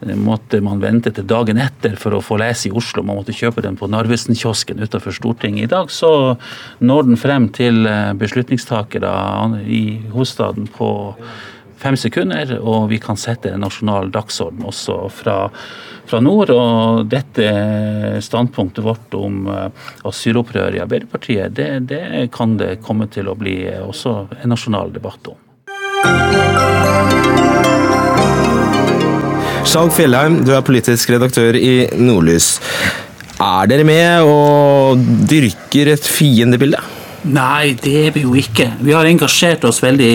måtte 0.00 0.60
man 0.62 0.80
vente 0.82 1.10
til 1.14 1.26
dagen 1.26 1.58
etter 1.58 1.96
for 1.98 2.14
å 2.14 2.22
få 2.22 2.38
lese 2.38 2.68
i 2.68 2.72
Oslo. 2.74 3.02
Man 3.02 3.18
måtte 3.18 3.34
kjøpe 3.36 3.64
den 3.64 3.76
på 3.78 3.88
Narvesen-kiosken 3.90 4.80
utenfor 4.84 5.14
Stortinget. 5.16 5.68
I 5.68 5.72
dag 5.74 5.90
så 5.90 6.12
når 6.78 7.08
den 7.10 7.20
frem 7.20 7.48
til 7.54 7.88
beslutningstakere 8.20 9.12
i 9.66 9.84
hovedstaden 10.12 10.68
på 10.76 10.90
fem 11.78 11.96
sekunder, 11.98 12.56
og 12.58 12.88
vi 12.92 12.98
kan 13.02 13.18
sette 13.18 13.52
en 13.52 13.62
nasjonal 13.62 14.10
dagsorden 14.14 14.66
også 14.66 14.98
fra, 15.14 15.36
fra 16.08 16.20
nord. 16.24 16.52
Og 16.54 17.06
dette 17.10 17.48
standpunktet 18.24 18.84
vårt 18.86 19.18
om 19.18 19.46
uh, 19.50 19.68
asylopprøret 20.08 20.78
i 20.78 20.84
Arbeiderpartiet, 20.84 21.54
det, 21.58 21.70
det, 21.90 22.28
kan 22.34 22.56
det 22.60 22.78
komme 22.84 23.08
til 23.12 23.30
å 23.30 23.38
bli 23.38 23.60
også 23.82 24.20
en 24.42 24.54
nasjonal 24.54 24.94
debatt 24.94 25.34
om. 25.34 25.38
Skjalg 29.68 29.92
Fjellheim, 29.92 30.38
du 30.48 30.54
er 30.56 30.62
politisk 30.64 31.10
redaktør 31.12 31.56
i 31.60 31.82
Nordlys. 32.00 32.54
Er 33.36 33.68
dere 33.68 33.84
med 33.84 34.24
og 34.24 35.02
dyrker 35.28 35.90
et 35.92 36.08
fiendebilde? 36.08 36.80
Nei, 37.28 37.74
det 37.76 37.92
er 38.06 38.14
vi 38.14 38.22
jo 38.24 38.32
ikke. 38.40 38.70
Vi 38.80 38.96
har 38.96 39.04
engasjert 39.10 39.66
oss 39.68 39.82
veldig 39.84 40.14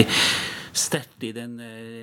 sterkt 0.74 1.28
i 1.30 1.30
den 1.36 1.60
eh, 1.62 1.94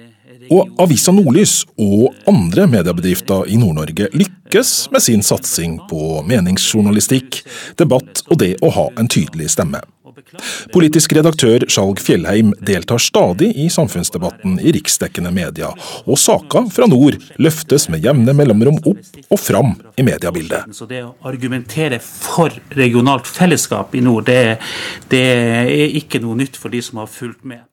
og 0.55 0.71
Avisa 0.83 1.13
Nordlys 1.15 1.65
og 1.79 2.15
andre 2.31 2.69
mediebedrifter 2.71 3.51
i 3.51 3.59
Nord-Norge 3.59 4.09
lykkes 4.15 4.73
med 4.95 5.03
sin 5.05 5.23
satsing 5.27 5.77
på 5.91 6.23
meningsjournalistikk, 6.27 7.43
debatt 7.79 8.23
og 8.31 8.41
det 8.43 8.57
å 8.63 8.71
ha 8.79 8.87
en 8.99 9.11
tydelig 9.11 9.51
stemme. 9.55 9.83
Politisk 10.75 11.15
redaktør 11.17 11.65
Skjalg 11.71 12.01
Fjellheim 12.03 12.53
deltar 12.67 13.03
stadig 13.03 13.51
i 13.59 13.69
samfunnsdebatten 13.73 14.59
i 14.63 14.75
riksdekkende 14.77 15.33
media, 15.35 15.73
og 16.05 16.21
saker 16.21 16.69
fra 16.75 16.89
nord 16.91 17.19
løftes 17.43 17.89
med 17.93 18.05
jevne 18.05 18.35
mellomrom 18.37 18.81
opp 18.83 19.21
og 19.31 19.41
fram 19.41 19.75
i 19.97 20.07
mediebildet. 20.07 20.71
Så 20.77 20.89
det 20.91 21.03
å 21.07 21.15
argumentere 21.31 22.01
for 22.03 22.55
regionalt 22.77 23.29
fellesskap 23.29 23.95
i 23.97 24.05
nord, 24.05 24.29
det, 24.31 24.61
det 25.11 25.25
er 25.25 25.99
ikke 26.01 26.23
noe 26.23 26.39
nytt 26.41 26.59
for 26.61 26.73
de 26.73 26.83
som 26.85 27.03
har 27.03 27.11
fulgt 27.11 27.45
med. 27.45 27.65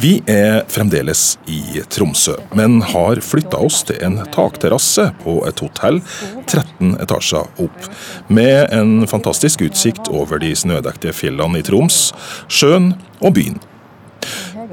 Vi 0.00 0.14
er 0.32 0.62
fremdeles 0.72 1.34
i 1.50 1.82
Tromsø, 1.92 2.32
men 2.56 2.78
har 2.88 3.18
flytta 3.20 3.58
oss 3.60 3.82
til 3.84 3.98
en 4.06 4.16
takterrasse 4.32 5.10
på 5.20 5.34
et 5.44 5.60
hotell 5.60 6.00
13 6.46 6.94
etasjer 7.04 7.60
opp, 7.60 7.88
med 8.32 8.72
en 8.72 9.04
fantastisk 9.10 9.66
utsikt 9.68 10.08
over 10.08 10.40
de 10.40 10.54
snødekte 10.56 11.12
fjellene 11.12 11.60
i 11.60 11.66
Troms, 11.66 12.06
sjøen 12.48 12.94
og 13.20 13.36
byen. 13.36 13.60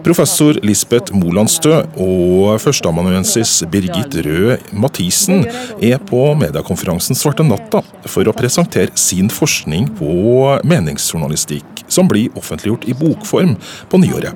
Professor 0.05 0.57
Lisbeth 0.65 1.13
Molandstø 1.15 1.71
og 2.01 2.57
førsteamanuensis 2.61 3.63
Birgit 3.71 4.17
Røe 4.25 4.57
Mathisen 4.77 5.45
er 5.83 6.01
på 6.09 6.21
mediekonferansen 6.37 7.17
Svarte 7.17 7.45
natta 7.47 7.81
for 8.07 8.27
å 8.27 8.35
presentere 8.35 8.93
sin 8.99 9.31
forskning 9.33 9.89
på 9.97 10.11
meningsjournalistikk, 10.67 11.83
som 11.89 12.09
blir 12.09 12.33
offentliggjort 12.37 12.87
i 12.89 12.95
bokform 12.97 13.55
på 13.89 14.01
nyåret. 14.03 14.35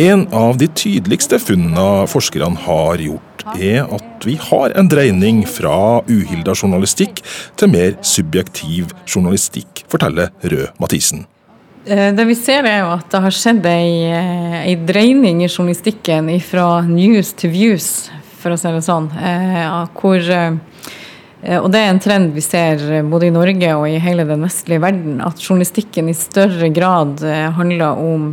En 0.00 0.26
av 0.34 0.58
de 0.60 0.68
tydeligste 0.74 1.40
funnene 1.42 2.04
forskerne 2.10 2.66
har 2.66 3.02
gjort, 3.02 3.46
er 3.56 3.86
at 3.86 4.26
vi 4.28 4.36
har 4.50 4.74
en 4.76 4.90
dreining 4.90 5.44
fra 5.48 6.02
uhilda 6.10 6.56
journalistikk 6.58 7.22
til 7.56 7.72
mer 7.72 7.96
subjektiv 8.04 8.92
journalistikk, 9.06 9.86
forteller 9.88 10.34
Røe 10.44 10.72
Mathisen. 10.82 11.26
Eh, 11.88 12.14
det 12.14 12.24
vi 12.28 12.34
ser 12.36 12.66
er 12.68 12.82
jo 12.82 12.90
at 12.92 13.06
det 13.08 13.20
har 13.24 13.32
skjedd 13.34 13.66
ei, 13.70 13.92
ei 14.12 14.74
eh, 14.74 14.84
dreining 14.88 15.40
i 15.40 15.48
journalistikken 15.48 16.28
fra 16.44 16.82
news 16.84 17.32
til 17.38 17.52
views, 17.54 17.88
for 18.42 18.52
å 18.52 18.58
si 18.60 18.72
det 18.74 18.84
sånn. 18.84 19.08
Eh, 19.16 19.78
hvor, 19.96 20.28
og 21.48 21.68
det 21.72 21.80
er 21.80 21.88
en 21.88 22.02
trend 22.02 22.34
vi 22.36 22.44
ser 22.44 22.82
både 23.08 23.30
i 23.30 23.32
Norge 23.32 23.72
og 23.78 23.86
i 23.88 24.02
hele 24.04 24.26
den 24.28 24.44
vestlige 24.44 24.82
verden, 24.84 25.22
at 25.24 25.40
journalistikken 25.40 26.10
i 26.12 26.16
større 26.18 26.68
grad 26.74 27.22
handler 27.56 28.02
om 28.02 28.32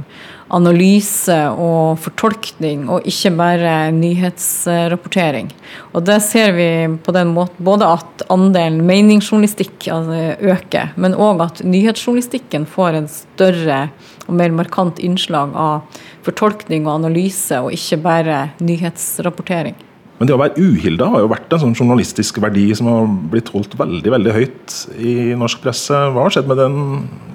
analyse 0.55 1.35
og 1.51 1.99
fortolkning, 2.03 2.85
og 2.91 3.07
ikke 3.09 3.31
bare 3.35 3.73
nyhetsrapportering. 3.95 5.49
Og 5.93 6.05
det 6.07 6.19
ser 6.23 6.53
vi 6.55 6.69
på 7.03 7.15
den 7.15 7.33
måten 7.35 7.65
både 7.67 7.89
at 7.97 8.25
andelen 8.31 8.85
meningsjournalistikk 8.87 9.89
altså, 9.93 10.35
øker, 10.55 10.93
men 10.95 11.17
òg 11.17 11.43
at 11.45 11.63
nyhetsjournalistikken 11.65 12.67
får 12.69 13.01
en 13.01 13.09
større 13.11 13.81
og 14.25 14.37
mer 14.39 14.53
markant 14.55 15.01
innslag 15.03 15.51
av 15.59 15.99
fortolkning 16.25 16.87
og 16.87 17.01
analyse, 17.01 17.59
og 17.59 17.75
ikke 17.75 17.99
bare 18.05 18.39
nyhetsrapportering. 18.63 19.75
Men 20.15 20.29
det 20.29 20.35
å 20.37 20.39
være 20.39 20.63
uhilda 20.63 21.09
har 21.11 21.25
jo 21.25 21.31
vært 21.33 21.51
en 21.51 21.61
sånn 21.65 21.75
journalistisk 21.75 22.39
verdi 22.39 22.69
som 22.77 22.87
har 22.87 23.09
blitt 23.33 23.51
holdt 23.51 23.75
veldig 23.75 24.13
veldig 24.13 24.35
høyt 24.37 24.75
i 24.95 25.35
norsk 25.35 25.59
presse. 25.65 25.91
Hva 25.91 26.23
har 26.23 26.31
skjedd 26.31 26.47
med 26.47 26.61
den, 26.61 26.77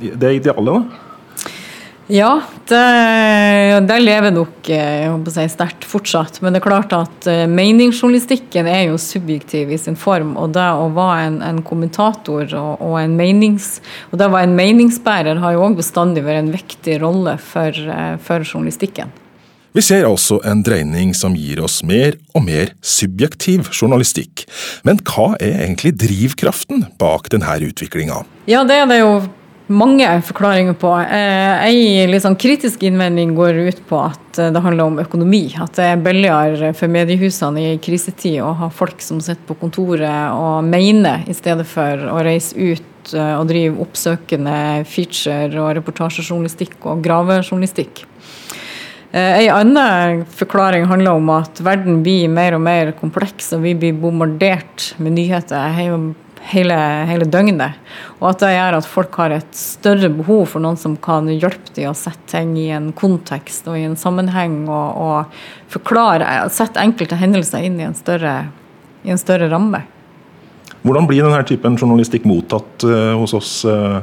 det 0.01 0.39
idealet? 0.39 0.81
da? 0.81 1.10
Ja, 2.11 2.41
det, 2.67 3.87
det 3.87 3.97
lever 4.03 4.33
nok 4.35 4.69
eh, 4.75 5.13
si, 5.31 5.45
sterkt 5.53 5.85
fortsatt. 5.87 6.41
Men 6.43 6.53
det 6.53 6.59
er 6.59 6.65
klart 6.65 6.95
at 6.97 7.29
eh, 7.31 7.45
meningsjournalistikken 7.47 8.67
er 8.67 8.89
jo 8.89 8.99
subjektiv 8.99 9.71
i 9.71 9.79
sin 9.79 9.99
form. 9.99 10.33
Og 10.41 10.51
det 10.57 10.67
å 10.75 10.89
være 10.97 11.29
en, 11.29 11.39
en 11.47 11.63
kommentator 11.67 12.51
og, 12.51 12.83
og, 12.83 12.99
en 12.99 13.15
menings, 13.19 13.77
og 14.11 14.19
det 14.19 14.27
å 14.27 14.35
være 14.35 14.51
en 14.51 14.59
meningsbærer 14.59 15.39
har 15.45 15.55
jo 15.55 15.65
òg 15.69 15.79
bestandig 15.79 16.27
vært 16.27 16.43
en 16.43 16.53
viktig 16.57 16.99
rolle 17.05 17.39
for, 17.39 17.71
eh, 17.71 18.15
for 18.27 18.43
journalistikken. 18.43 19.15
Vi 19.71 19.83
ser 19.87 20.03
altså 20.03 20.41
en 20.43 20.65
dreining 20.67 21.13
som 21.15 21.37
gir 21.39 21.61
oss 21.63 21.79
mer 21.87 22.17
og 22.35 22.43
mer 22.43 22.73
subjektiv 22.83 23.69
journalistikk. 23.71 24.49
Men 24.83 24.99
hva 25.07 25.37
er 25.39 25.61
egentlig 25.63 25.95
drivkraften 26.03 26.89
bak 26.99 27.31
denne 27.31 27.61
utviklinga? 27.69 28.25
Ja, 28.51 28.65
det 28.67 28.83
er 28.83 28.91
det 28.91 29.05
jo 29.05 29.21
mange 29.71 30.09
forklaringer 30.27 30.75
på. 30.75 30.91
Eh, 31.01 31.67
en 31.71 32.11
litt 32.11 32.25
sånn 32.25 32.39
kritisk 32.41 32.83
innvending 32.87 33.35
går 33.39 33.61
ut 33.71 33.83
på 33.89 34.01
at 34.03 34.41
eh, 34.41 34.51
det 34.53 34.63
handler 34.65 34.91
om 34.91 35.01
økonomi. 35.03 35.45
At 35.63 35.79
det 35.79 35.87
er 35.93 36.05
billigere 36.05 36.73
for 36.77 36.91
mediehusene 36.93 37.67
i 37.73 37.79
krisetid 37.83 38.41
å 38.43 38.53
ha 38.65 38.71
folk 38.75 39.03
som 39.05 39.23
sitter 39.23 39.47
på 39.49 39.59
kontoret 39.63 40.35
og 40.35 40.67
mener, 40.67 41.25
i 41.31 41.37
stedet 41.37 41.69
for 41.71 42.07
å 42.11 42.19
reise 42.27 42.57
ut 42.59 43.15
eh, 43.15 43.35
og 43.39 43.47
drive 43.51 43.79
oppsøkende 43.87 44.57
feature 44.91 45.55
og 45.63 45.75
reportasjejournalistikk 45.79 46.91
og 46.91 47.05
gravejournalistikk. 47.07 48.07
En 49.11 49.49
annen 49.51 50.21
forklaring 50.39 50.85
handler 50.87 51.17
om 51.19 51.33
at 51.35 51.59
verden 51.67 51.97
blir 52.07 52.29
mer 52.31 52.55
og 52.55 52.61
mer 52.63 52.93
kompleks, 52.95 53.49
og 53.57 53.65
vi 53.65 53.73
blir 53.75 53.97
bombardert 53.99 54.93
med 55.03 55.17
nyheter 55.17 55.75
hele, 56.53 56.77
hele, 57.09 57.27
døgnet. 57.31 57.79
Og 58.19 58.31
at 58.33 58.43
det 58.43 58.53
gjør 58.55 58.79
at 58.79 58.89
folk 58.89 59.17
har 59.21 59.35
et 59.37 59.57
større 59.57 60.11
behov 60.13 60.47
for 60.53 60.65
noen 60.65 60.79
som 60.81 60.97
kan 61.01 61.29
hjelpe 61.31 61.75
dem 61.77 61.91
å 61.93 61.97
sette 61.97 62.27
ting 62.35 62.57
i 62.61 62.69
en 62.75 62.91
kontekst 62.97 63.69
og 63.71 63.79
i 63.79 63.87
en 63.89 63.97
sammenheng, 63.99 64.63
og, 64.69 65.01
og 65.01 65.73
forklare, 65.73 66.29
sette 66.55 66.83
enkelte 66.83 67.19
hendelser 67.21 67.67
inn 67.67 67.81
i 67.81 67.89
en 67.89 67.97
større, 67.99 68.35
i 69.07 69.15
en 69.15 69.21
større 69.21 69.51
ramme. 69.53 69.85
Hvordan 70.81 71.09
blir 71.09 71.27
denne 71.27 71.43
typen 71.45 71.77
journalistikk 71.77 72.25
mottatt 72.29 72.87
uh, 72.89 73.13
hos 73.21 73.35
oss 73.37 73.53
uh, 73.69 74.01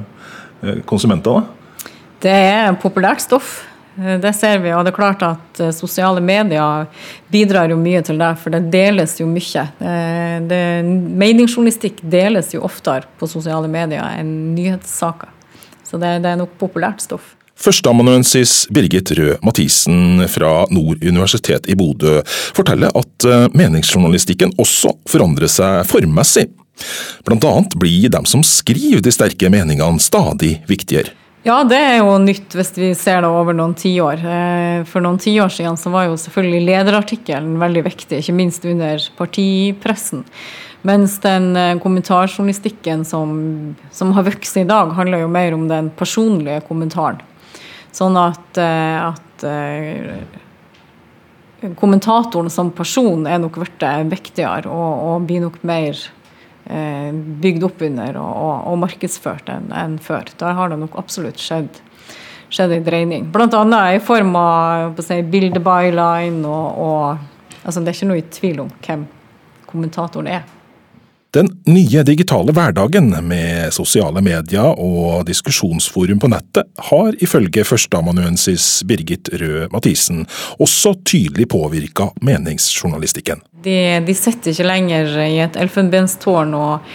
konsumenter? 0.90 1.40
da? 1.42 1.94
Det 2.22 2.34
er 2.34 2.78
populært 2.82 3.22
stoff. 3.26 3.60
Eh, 3.98 4.20
det 4.20 4.34
ser 4.34 4.60
vi, 4.60 4.74
og 4.74 4.86
det 4.86 4.94
er 4.94 4.98
klart 4.98 5.24
at 5.26 5.62
eh, 5.62 5.74
sosiale 5.76 6.22
medier 6.24 6.86
bidrar 7.34 7.72
jo 7.72 7.80
mye 7.82 8.04
til 8.06 8.20
det, 8.22 8.34
for 8.42 8.54
det 8.54 8.68
deles 8.74 9.18
jo 9.22 9.28
mye. 9.30 9.64
Eh, 9.80 10.92
meningsjournalistikk 11.24 12.04
deles 12.06 12.54
jo 12.54 12.66
oftere 12.68 13.10
på 13.18 13.30
sosiale 13.30 13.70
medier 13.72 14.06
enn 14.20 14.54
nyhetssaker. 14.58 15.34
Så 15.88 16.00
det, 16.02 16.20
det 16.26 16.34
er 16.34 16.40
nok 16.40 16.58
populært 16.60 17.02
stoff. 17.06 17.34
Førsteamanuensis 17.58 18.68
Birgit 18.70 19.10
Røe 19.18 19.40
Mathisen 19.42 20.28
fra 20.30 20.68
Nord 20.70 21.02
universitet 21.02 21.66
i 21.66 21.74
Bodø 21.80 22.20
forteller 22.28 22.94
at 22.94 23.26
meningsjournalistikken 23.58 24.52
også 24.62 24.92
forandrer 25.10 25.50
seg 25.50 25.88
formmessig. 25.90 26.46
Blant 27.26 27.48
annet 27.50 27.74
blir 27.82 28.12
de 28.14 28.22
som 28.30 28.46
skriver 28.46 29.02
de 29.02 29.16
sterke 29.16 29.50
meningene 29.50 29.98
stadig 30.04 30.60
viktigere. 30.70 31.16
Ja, 31.46 31.62
det 31.64 31.78
er 31.78 32.00
jo 32.00 32.16
nytt 32.20 32.56
hvis 32.58 32.72
vi 32.76 32.88
ser 32.98 33.22
det 33.22 33.30
over 33.30 33.54
noen 33.56 33.76
tiår. 33.78 34.24
Eh, 34.26 34.80
for 34.90 35.04
noen 35.06 35.20
tiår 35.22 35.52
siden 35.54 35.78
så 35.80 35.92
var 35.94 36.08
jo 36.08 36.18
selvfølgelig 36.20 36.66
lederartikkelen 36.66 37.60
veldig 37.62 37.84
viktig, 37.86 38.22
ikke 38.24 38.36
minst 38.36 38.66
under 38.66 39.06
partipressen. 39.20 40.26
Mens 40.88 41.20
den 41.22 41.52
eh, 41.60 41.78
kommentarjournalistikken 41.84 43.06
som, 43.06 43.38
som 43.94 44.16
har 44.18 44.26
vokst 44.28 44.58
i 44.58 44.66
dag, 44.68 44.92
handler 44.98 45.24
jo 45.24 45.30
mer 45.32 45.54
om 45.56 45.70
den 45.70 45.92
personlige 46.00 46.66
kommentaren. 46.68 47.22
Sånn 47.96 48.18
at, 48.20 48.60
eh, 48.62 48.98
at 49.06 49.48
kommentatoren 51.78 52.50
som 52.54 52.74
person 52.74 53.28
er 53.30 53.38
nok 53.42 53.60
blitt 53.62 53.84
viktigere 54.10 54.70
og, 54.74 55.06
og 55.06 55.28
blir 55.30 55.46
nok 55.46 55.62
mer 55.66 55.98
bygd 56.68 57.64
opp 57.64 57.82
under 57.88 58.18
og, 58.20 58.32
og, 58.44 58.56
og 58.72 58.80
markedsført 58.82 59.52
enn 59.54 59.70
en 59.72 59.98
før. 60.04 60.28
Der 60.40 60.58
har 60.58 60.72
det 60.72 60.80
nok 60.82 60.98
absolutt 61.00 61.40
skjedd, 61.40 61.80
skjedd 62.50 62.76
en 62.76 62.88
dreining. 62.88 63.30
Annet 63.48 64.00
i 64.00 64.04
form 64.04 64.36
av 64.40 65.00
si, 65.06 65.22
bildebyline 65.24 66.44
og, 66.44 66.84
og 66.88 67.64
altså 67.64 67.82
Det 67.82 67.92
er 67.92 67.98
ikke 67.98 68.12
noe 68.12 68.22
i 68.22 68.28
tvil 68.40 68.62
om 68.66 68.76
hvem 68.84 69.08
kommentatoren 69.68 70.32
er. 70.38 70.46
Den 71.38 71.52
nye 71.70 72.02
digitale 72.02 72.50
hverdagen 72.56 73.12
med 73.28 73.70
sosiale 73.76 74.24
medier 74.26 74.72
og 74.74 75.28
diskusjonsforum 75.28 76.18
på 76.24 76.30
nettet 76.34 76.66
har 76.88 77.14
ifølge 77.22 77.62
førsteamanuensis 77.68 78.66
Birgit 78.90 79.30
Røe 79.38 79.68
Mathisen 79.70 80.24
også 80.58 80.96
tydelig 81.06 81.46
påvirka 81.54 82.10
meningsjournalistikken. 82.26 83.44
De, 83.68 83.78
de 84.08 84.18
sitter 84.18 84.56
ikke 84.56 84.66
lenger 84.66 85.14
i 85.28 85.38
et 85.46 85.62
elfenbenstårn 85.62 86.58
og 86.58 86.90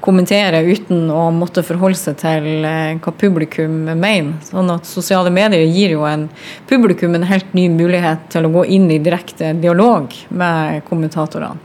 kommentere 0.00 0.60
uten 0.62 1.08
å 1.10 1.28
måtte 1.34 1.64
forholde 1.66 1.98
seg 1.98 2.18
til 2.20 2.66
eh, 2.66 2.98
hva 3.02 3.12
publikum 3.18 3.80
mener. 3.88 4.36
Sånn 4.46 4.70
at 4.72 4.86
Sosiale 4.88 5.32
medier 5.34 5.66
gir 5.66 5.96
jo 5.96 6.04
en 6.08 6.28
publikum 6.68 7.16
en 7.18 7.26
helt 7.28 7.50
ny 7.56 7.68
mulighet 7.72 8.28
til 8.32 8.46
å 8.46 8.52
gå 8.58 8.64
inn 8.76 8.88
i 8.94 9.00
direkte 9.02 9.52
dialog 9.58 10.14
med 10.28 10.84
kommentatorene. 10.88 11.58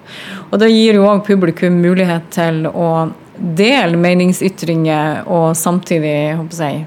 Og 0.50 0.58
det 0.62 0.72
gir 0.74 1.00
jo 1.00 1.08
òg 1.12 1.24
publikum 1.28 1.78
mulighet 1.84 2.32
til 2.34 2.66
å 2.70 2.90
dele 3.38 3.98
meningsytringer 3.98 5.24
og 5.32 5.54
samtidig 5.58 6.16
jeg, 6.54 6.84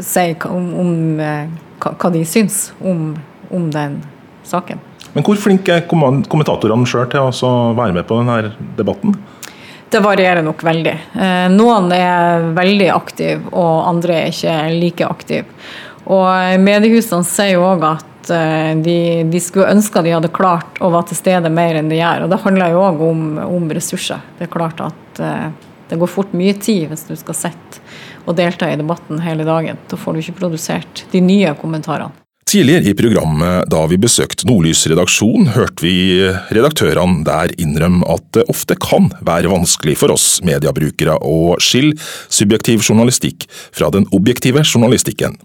si 0.00 0.28
om, 0.48 0.70
om 0.84 0.94
eh, 1.20 1.50
hva 1.80 2.12
de 2.12 2.24
syns 2.28 2.70
om, 2.80 3.12
om 3.50 3.68
den 3.72 4.00
saken. 4.44 4.80
Men 5.14 5.26
hvor 5.26 5.38
flinke 5.42 5.74
er 5.74 5.88
kommentatorene 5.90 6.86
sjøl 6.86 7.08
til 7.10 7.26
å 7.26 7.52
være 7.78 7.96
med 7.96 8.06
på 8.06 8.20
denne 8.20 8.52
debatten? 8.78 9.16
Det 9.90 9.98
varierer 10.00 10.42
nok 10.46 10.62
veldig. 10.62 10.92
Eh, 11.18 11.46
noen 11.50 11.90
er 11.90 12.44
veldig 12.54 12.90
aktive, 12.94 13.50
og 13.50 13.88
andre 13.88 14.20
er 14.20 14.28
ikke 14.30 14.58
like 14.78 15.06
aktive. 15.06 15.56
Og 16.10 16.60
mediehusene 16.62 17.26
sier 17.26 17.56
jo 17.56 17.64
òg 17.66 17.82
at 17.88 18.30
eh, 18.34 18.70
de, 18.78 18.98
de, 19.30 19.40
skulle 19.42 19.72
ønske 19.74 20.02
de 20.06 20.14
hadde 20.14 20.30
klart 20.34 20.78
å 20.78 20.92
være 20.94 21.10
til 21.10 21.20
stede 21.20 21.50
mer 21.50 21.80
enn 21.80 21.90
de 21.90 21.98
gjør. 21.98 22.26
Og 22.26 22.30
det 22.30 22.40
handler 22.44 22.76
jo 22.76 22.84
òg 22.86 23.02
om, 23.08 23.26
om, 23.42 23.66
ressurser. 23.74 24.22
Det 24.38 24.46
er 24.46 24.54
klart 24.54 24.84
at 24.86 25.22
eh, 25.26 25.50
det 25.90 25.98
går 25.98 26.14
fort 26.14 26.38
mye 26.38 26.54
tid 26.62 26.86
hvis 26.92 27.08
du 27.10 27.16
skal 27.18 27.40
sitte 27.42 27.82
og 28.28 28.36
delta 28.38 28.68
i 28.70 28.78
debatten 28.78 29.18
hele 29.24 29.46
dagen. 29.48 29.80
Da 29.90 29.98
får 29.98 30.14
du 30.14 30.22
ikke 30.22 30.38
produsert 30.44 31.06
de 31.10 31.22
nye 31.24 31.50
kommentarene. 31.58 32.14
Tidligere 32.50 32.90
i 32.90 32.94
programmet 32.98 33.68
da 33.70 33.84
vi 33.86 33.94
besøkte 34.00 34.42
Nordlys 34.48 34.80
redaksjon, 34.90 35.52
hørte 35.54 35.84
vi 35.84 35.92
redaktørene 36.50 37.22
der 37.22 37.52
innrømme 37.62 38.02
at 38.10 38.24
det 38.34 38.42
ofte 38.50 38.74
kan 38.74 39.06
være 39.22 39.52
vanskelig 39.52 39.94
for 40.00 40.10
oss 40.10 40.40
mediebrukere 40.42 41.14
å 41.22 41.54
skille 41.62 41.94
subjektiv 42.26 42.82
journalistikk 42.82 43.46
fra 43.70 43.92
den 43.94 44.08
objektive 44.10 44.64
journalistikken. 44.66 45.38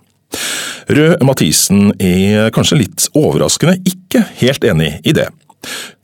Røe 0.90 1.20
Mathisen 1.30 1.92
er 2.02 2.50
kanskje 2.56 2.82
litt 2.82 3.06
overraskende 3.14 3.78
ikke 3.86 4.26
helt 4.42 4.66
enig 4.66 4.96
i 5.06 5.14
det. 5.14 5.30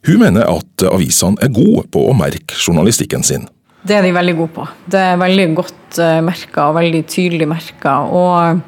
Hun 0.06 0.22
mener 0.22 0.46
at 0.54 0.86
avisene 0.86 1.42
er 1.42 1.50
gode 1.50 1.88
på 1.90 2.06
å 2.12 2.14
merke 2.14 2.62
journalistikken 2.62 3.26
sin. 3.26 3.50
Det 3.82 3.98
er 3.98 4.06
de 4.06 4.14
veldig 4.14 4.38
gode 4.38 4.54
på. 4.54 4.70
Det 4.94 5.02
er 5.02 5.18
veldig 5.18 5.46
godt 5.58 5.98
eh, 5.98 6.20
merka 6.22 6.70
og 6.70 6.78
veldig 6.78 7.00
tydelig 7.10 7.48
merka. 7.50 7.96
Og 8.06 8.62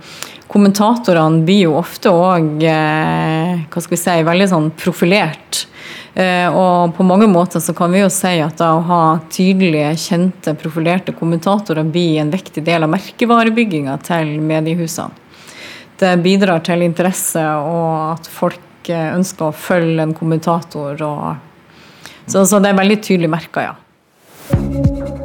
kommentatorene 0.53 1.41
blir 1.47 1.67
jo 1.67 1.77
ofte 1.79 2.11
òg 2.13 2.63
eh, 2.69 3.63
hva 3.65 3.81
skal 3.81 3.95
vi 3.95 4.01
si, 4.01 4.17
veldig 4.27 4.49
sånn 4.51 4.69
profilert. 4.77 5.63
Eh, 6.13 6.45
og 6.45 6.93
på 6.93 7.05
mange 7.07 7.25
måter 7.29 7.63
så 7.63 7.73
kan 7.73 7.93
vi 7.93 8.03
jo 8.03 8.09
si 8.13 8.35
at 8.43 8.59
da 8.61 8.75
å 8.77 8.83
ha 8.85 9.01
tydelige, 9.33 9.95
kjente, 9.97 10.53
profilerte 10.59 11.15
kommentatorer 11.17 11.87
blir 11.89 12.21
en 12.21 12.33
viktig 12.33 12.61
del 12.65 12.85
av 12.85 12.93
merkevarebygginga 12.93 13.97
til 14.05 14.35
mediehusene. 14.45 15.21
Det 15.97 16.13
bidrar 16.21 16.61
til 16.65 16.81
interesse 16.83 17.41
og 17.63 18.13
at 18.13 18.29
folk 18.29 18.93
eh, 18.93 19.09
ønsker 19.15 19.49
å 19.49 19.57
følge 19.57 20.05
en 20.05 20.15
kommentator. 20.17 21.01
Og, 21.01 21.81
så, 22.27 22.45
så 22.45 22.61
det 22.61 22.73
er 22.73 22.81
veldig 22.83 23.01
tydelig 23.01 23.33
merka, 23.33 23.71
ja. 23.71 25.22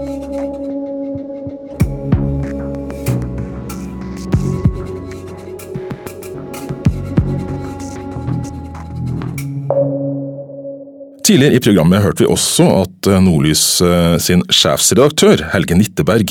Tidligere 11.28 11.58
i 11.58 11.60
programmet 11.60 12.00
hørte 12.00 12.24
vi 12.24 12.28
også 12.32 12.66
at 12.86 13.06
eh, 13.10 13.18
Nordlys 13.20 13.62
eh, 13.84 14.14
sin 14.22 14.40
sjefsredaktør, 14.48 15.42
Helge 15.52 15.76
Nitteberg, 15.76 16.30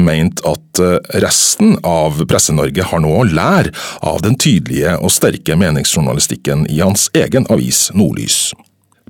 mente 0.00 0.46
at 0.48 0.80
eh, 0.80 0.94
resten 1.20 1.74
av 1.84 2.22
Presse-Norge 2.24 2.86
har 2.88 3.02
noe 3.04 3.18
å 3.20 3.26
lære 3.28 3.74
av 4.00 4.22
den 4.24 4.38
tydelige 4.40 4.94
og 4.96 5.12
sterke 5.12 5.58
meningsjournalistikken 5.60 6.64
i 6.72 6.80
hans 6.80 7.10
egen 7.20 7.44
avis 7.52 7.90
Nordlys. 7.92 8.38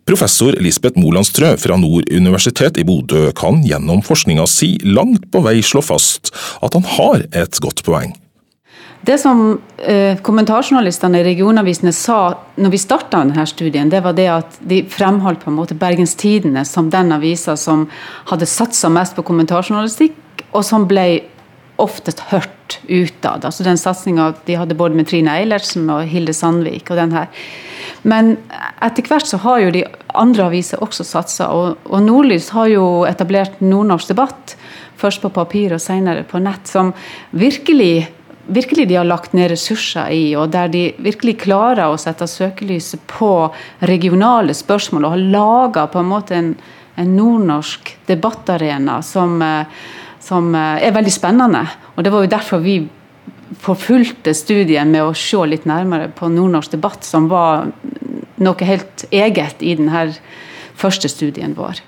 Professor 0.03 0.59
Lisbeth 0.59 0.99
Molandstrø 0.99 1.53
fra 1.63 1.79
Nord 1.79 2.11
universitet 2.11 2.81
i 2.83 2.87
Bodø 2.89 3.29
kan 3.39 3.63
gjennom 3.63 4.03
forskninga 4.03 4.49
si 4.51 4.73
langt 4.83 5.31
på 5.31 5.45
vei 5.47 5.61
slå 5.63 5.85
fast 5.93 6.35
at 6.59 6.75
han 6.75 6.91
har 6.97 7.23
et 7.31 7.63
godt 7.63 7.85
poeng. 7.87 8.17
Det 9.01 9.17
som 9.19 9.61
eh, 9.79 10.19
kommentarjournalistene 10.21 11.23
i 11.23 11.25
regionavisene 11.25 11.93
sa 11.97 12.19
når 12.61 12.75
vi 12.75 12.81
starta 12.83 13.23
denne 13.23 13.47
studien, 13.49 13.89
det 13.89 14.03
var 14.05 14.13
det 14.17 14.27
at 14.29 14.59
de 14.61 14.83
fremholdt 14.93 15.41
på 15.45 15.49
en 15.53 15.57
måte 15.57 15.77
Bergens 15.79 16.13
Tidende 16.21 16.67
som 16.69 16.91
den 16.93 17.15
avisa 17.17 17.57
som 17.57 17.87
hadde 18.29 18.49
satsa 18.49 18.91
mest 18.93 19.17
på 19.17 19.25
kommentarjournalistikk, 19.31 20.45
og 20.53 20.67
som 20.67 20.85
ble 20.91 21.07
oftest 21.81 22.21
hørt 22.29 22.77
utad. 22.89 23.47
Altså 23.49 23.65
den 23.65 23.81
satsinga 23.81 24.35
de 24.45 24.59
hadde 24.61 24.77
både 24.77 24.99
med 24.99 25.09
Trine 25.09 25.33
Eilertsen 25.41 25.89
og 25.89 26.05
Hilde 26.11 26.37
Sandvik. 26.37 26.91
og 26.91 27.01
den 27.01 27.17
her. 27.17 27.33
Men 28.03 28.37
etter 28.85 29.09
hvert 29.09 29.29
så 29.29 29.41
har 29.41 29.65
jo 29.65 29.73
de 29.73 29.85
andre 30.15 30.51
aviser 30.51 30.81
også 30.85 31.05
satsa, 31.05 31.49
og, 31.49 31.81
og 31.89 32.03
Nordlys 32.05 32.51
har 32.53 32.69
jo 32.69 32.85
etablert 33.09 33.61
Nordnorsk 33.65 34.13
debatt, 34.13 34.57
først 35.01 35.23
på 35.25 35.33
papir 35.33 35.73
og 35.73 35.81
senere 35.81 36.25
på 36.29 36.41
nett, 36.41 36.69
som 36.69 36.93
virkelig 37.33 38.11
virkelig 38.51 38.89
de 38.89 38.99
har 38.99 39.09
lagt 39.09 39.33
ned 39.37 39.51
ressurser 39.53 40.11
i, 40.15 40.35
og 40.37 40.51
der 40.55 40.71
de 40.73 40.83
virkelig 41.03 41.39
klarer 41.45 41.89
å 41.89 41.99
sette 42.01 42.29
søkelyset 42.29 43.03
på 43.11 43.33
regionale 43.89 44.55
spørsmål, 44.57 45.07
og 45.07 45.17
har 45.17 45.25
laga 45.35 45.89
en 45.95 46.13
en, 46.31 46.55
en 46.97 47.17
nordnorsk 47.17 47.97
debattarena 48.07 49.01
som, 49.03 49.43
eh, 49.43 49.65
som, 50.21 50.55
eh, 50.55 50.87
er 50.87 50.93
veldig 50.93 51.13
spennende. 51.13 51.67
Og 51.97 52.05
Det 52.05 52.13
var 52.13 52.21
jo 52.23 52.37
derfor 52.37 52.59
vi 52.63 52.89
forfulgte 53.59 54.35
studien 54.35 54.91
med 54.91 55.03
å 55.03 55.17
se 55.17 55.37
litt 55.47 55.65
nærmere 55.65 56.09
på 56.09 56.29
nordnorsk 56.31 56.71
debatt, 56.71 57.05
som 57.05 57.29
var 57.29 57.73
noe 58.39 58.65
helt 58.65 59.05
eget 59.11 59.63
i 59.63 59.75
denne 59.75 60.15
første 60.77 61.09
studien 61.09 61.55
vår. 61.55 61.81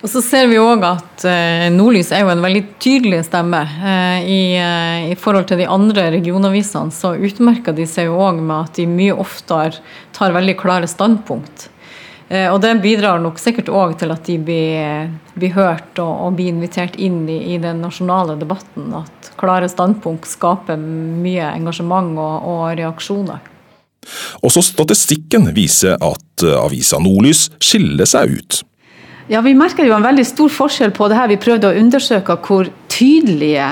Og 0.00 0.08
så 0.08 0.22
ser 0.24 0.46
vi 0.48 0.56
òg 0.56 0.84
at 0.86 1.24
eh, 1.28 1.66
Nordlys 1.74 2.08
er 2.16 2.22
jo 2.24 2.30
en 2.32 2.40
veldig 2.40 2.62
tydelig 2.80 3.20
stemme. 3.26 3.60
Eh, 3.60 4.20
i, 4.24 4.40
eh, 4.56 5.10
I, 5.12 5.16
forhold 5.18 5.50
til 5.50 5.60
de 5.60 5.66
andre 5.68 6.06
regionavisene 6.14 6.94
så 6.94 7.12
utmerker 7.20 7.76
de 7.76 7.84
seg 7.88 8.08
jo 8.08 8.16
òg 8.24 8.40
med 8.40 8.56
at 8.56 8.80
de 8.80 8.86
mye 8.88 9.16
oftere 9.20 9.82
tar 10.16 10.32
veldig 10.36 10.56
klare 10.60 10.88
standpunkt. 10.90 11.68
Og 12.30 12.60
det 12.62 12.76
bidrar 12.78 13.18
nok 13.18 13.40
sikkert 13.42 13.72
òg 13.74 13.96
til 13.98 14.12
at 14.14 14.28
de 14.28 14.36
blir, 14.38 15.08
blir 15.34 15.50
hørt 15.56 15.98
og, 15.98 16.12
og, 16.28 16.36
blir 16.38 16.52
invitert 16.52 16.94
inn 16.94 17.24
i, 17.26 17.40
i, 17.50 17.58
den 17.58 17.80
nasjonale 17.82 18.36
debatten. 18.38 18.86
At 18.94 19.32
klare 19.40 19.66
standpunkt 19.66 20.30
skaper 20.30 20.78
mye 20.78 21.50
engasjement 21.56 22.14
og, 22.14 22.46
og 22.52 22.62
reaksjoner. 22.78 23.42
Også 24.46 24.62
statistikken 24.62 25.50
viser 25.58 25.98
at 25.98 26.46
avisa 26.54 27.02
Nordlys 27.02 27.48
skiller 27.58 28.06
seg 28.06 28.38
ut. 28.38 28.62
Ja, 29.30 29.40
Vi 29.40 29.52
merker 29.54 29.86
jo 29.86 29.92
en 29.94 30.02
veldig 30.02 30.24
stor 30.26 30.50
forskjell 30.50 30.90
på 30.90 31.06
det 31.06 31.14
her. 31.14 31.28
Vi 31.30 31.36
prøvde 31.38 31.68
å 31.68 31.76
undersøke 31.78 32.34
hvor 32.42 32.66
tydelige 32.90 33.68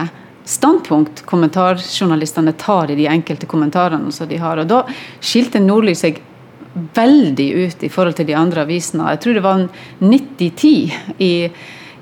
standpunkt 0.47 1.25
kommentarjournalistene 1.27 2.53
tar 2.55 2.93
i 2.93 2.97
de 3.01 3.09
enkelte 3.11 3.49
kommentarene 3.51 4.13
som 4.15 4.29
de 4.31 4.39
har. 4.39 4.63
Og 4.63 4.69
Da 4.71 4.85
skilte 5.19 5.59
Nordly 5.59 5.97
seg 5.99 6.21
veldig 6.95 7.49
ut 7.65 7.83
i 7.83 7.91
forhold 7.91 8.21
til 8.21 8.29
de 8.29 8.37
andre 8.39 8.63
avisene. 8.63 9.09
Jeg 9.17 9.21
tror 9.25 9.35
det 9.35 9.43
var 9.49 9.65
90-10 9.99 10.71
i, 11.27 11.33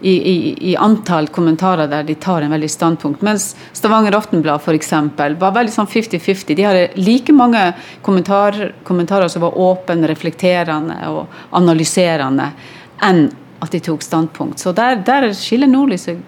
i, 0.03 0.13
i, 0.13 0.37
i, 0.73 0.77
antall 0.77 1.33
kommentarer 1.33 1.89
der 1.89 2.05
de 2.05 2.19
tar 2.21 2.45
en 2.45 2.53
veldig 2.53 2.71
standpunkt. 2.71 3.25
Mens 3.25 3.55
Stavanger 3.73 4.19
Aftenblad 4.21 4.61
f.eks. 4.61 4.93
var 5.17 5.57
veldig 5.57 5.73
sånn 5.79 5.89
50-50. 5.89 6.53
De 6.53 6.69
hadde 6.69 6.85
like 7.01 7.33
mange 7.33 7.71
kommentar, 8.03 8.75
kommentarer 8.85 9.33
som 9.33 9.49
var 9.49 9.57
åpne, 9.57 10.13
reflekterende 10.13 11.01
og 11.09 11.25
analyserende 11.57 12.53
enn 13.01 13.31
at 13.63 13.73
de 13.73 13.81
tok 13.81 14.05
standpunkt. 14.05 14.61
Så 14.63 14.73
der, 14.77 15.01
der 15.07 15.29
skiller 15.37 15.71
Nordli 15.71 15.99
seg 16.01 16.21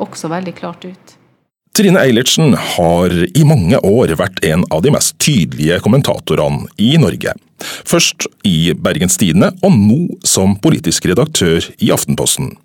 også 0.00 0.30
veldig 0.32 0.54
klart 0.56 0.86
ut. 0.88 1.16
Trine 1.76 2.00
Eilertsen 2.02 2.56
har 2.58 3.12
i 3.14 3.44
mange 3.46 3.78
år 3.86 4.16
vært 4.18 4.40
en 4.44 4.64
av 4.74 4.82
de 4.82 4.90
mest 4.90 5.14
tydelige 5.22 5.78
kommentatorene 5.84 6.66
i 6.82 6.96
Norge. 6.98 7.36
Først 7.60 8.26
i 8.48 8.72
Bergens 8.74 9.20
Tidende, 9.20 9.52
og 9.62 9.76
nå 9.76 10.00
som 10.26 10.56
politisk 10.60 11.06
redaktør 11.10 11.68
i 11.78 11.92
Aftenposten. 11.94 12.56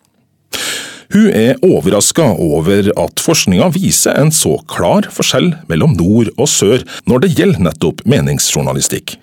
Hun 1.13 1.29
er 1.29 1.59
overraska 1.63 2.31
over 2.41 2.89
at 2.97 3.21
forskninga 3.21 3.69
viser 3.75 4.17
en 4.17 4.33
så 4.33 4.55
klar 4.71 5.05
forskjell 5.13 5.51
mellom 5.69 5.93
nord 5.99 6.31
og 6.33 6.49
sør 6.49 6.81
når 7.05 7.23
det 7.23 7.35
gjelder 7.37 7.67
nettopp 7.67 8.01
meningsjournalistikk. 8.09 9.19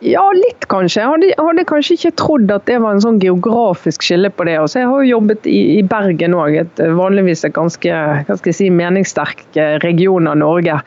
Ja, 0.00 0.22
litt 0.32 0.64
kanskje. 0.72 1.02
Jeg 1.02 1.10
hadde, 1.12 1.28
hadde, 1.36 1.66
kanskje 1.68 1.96
ikke 1.98 2.14
trodd 2.16 2.52
at 2.54 2.64
det 2.70 2.78
var 2.80 2.96
en 2.96 3.02
sånn 3.04 3.18
geografisk 3.20 4.04
skille 4.06 4.30
på 4.32 4.46
det. 4.48 4.56
Også 4.56 4.80
jeg 4.80 4.88
har 4.88 5.02
jo 5.02 5.10
jobbet 5.18 5.48
i, 5.50 5.58
i 5.76 5.82
Bergen 5.84 6.36
òg, 6.36 6.56
vanligvis 6.96 7.44
et 7.44 7.56
ganske 7.56 8.00
hva 8.24 8.36
skal 8.38 8.52
jeg 8.52 8.56
si, 8.56 8.70
meningssterk 8.72 9.44
eh, 9.60 9.76
region 9.84 10.30
av 10.30 10.38
Norge. 10.40 10.78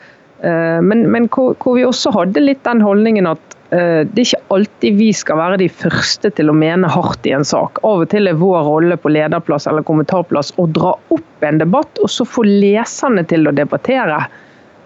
Uh, 0.44 0.82
men, 0.82 1.06
men 1.14 1.28
hvor, 1.32 1.54
hvor, 1.62 1.78
vi 1.78 1.86
også 1.86 2.10
hadde 2.12 2.42
litt 2.42 2.64
den 2.66 2.82
holdningen 2.84 3.30
at 3.30 3.50
det 3.74 4.20
er 4.20 4.20
ikke 4.20 4.54
alltid 4.54 4.98
vi 5.00 5.06
skal 5.16 5.38
være 5.40 5.56
de 5.58 5.66
første 5.72 6.28
til 6.36 6.52
å 6.52 6.54
mene 6.54 6.86
hardt 6.94 7.24
i 7.26 7.32
en 7.34 7.46
sak. 7.48 7.80
Av 7.82 8.04
og 8.04 8.10
til 8.12 8.30
er 8.30 8.36
vår 8.38 8.60
rolle 8.68 8.98
på 9.00 9.10
lederplass 9.10 9.66
eller 9.66 9.82
kommentarplass 9.88 10.52
å 10.62 10.68
dra 10.70 10.92
opp 11.16 11.46
en 11.48 11.58
debatt, 11.58 11.98
og 11.98 12.12
så 12.12 12.26
få 12.28 12.44
leserne 12.46 13.24
til 13.26 13.48
å 13.50 13.54
debattere. 13.56 14.20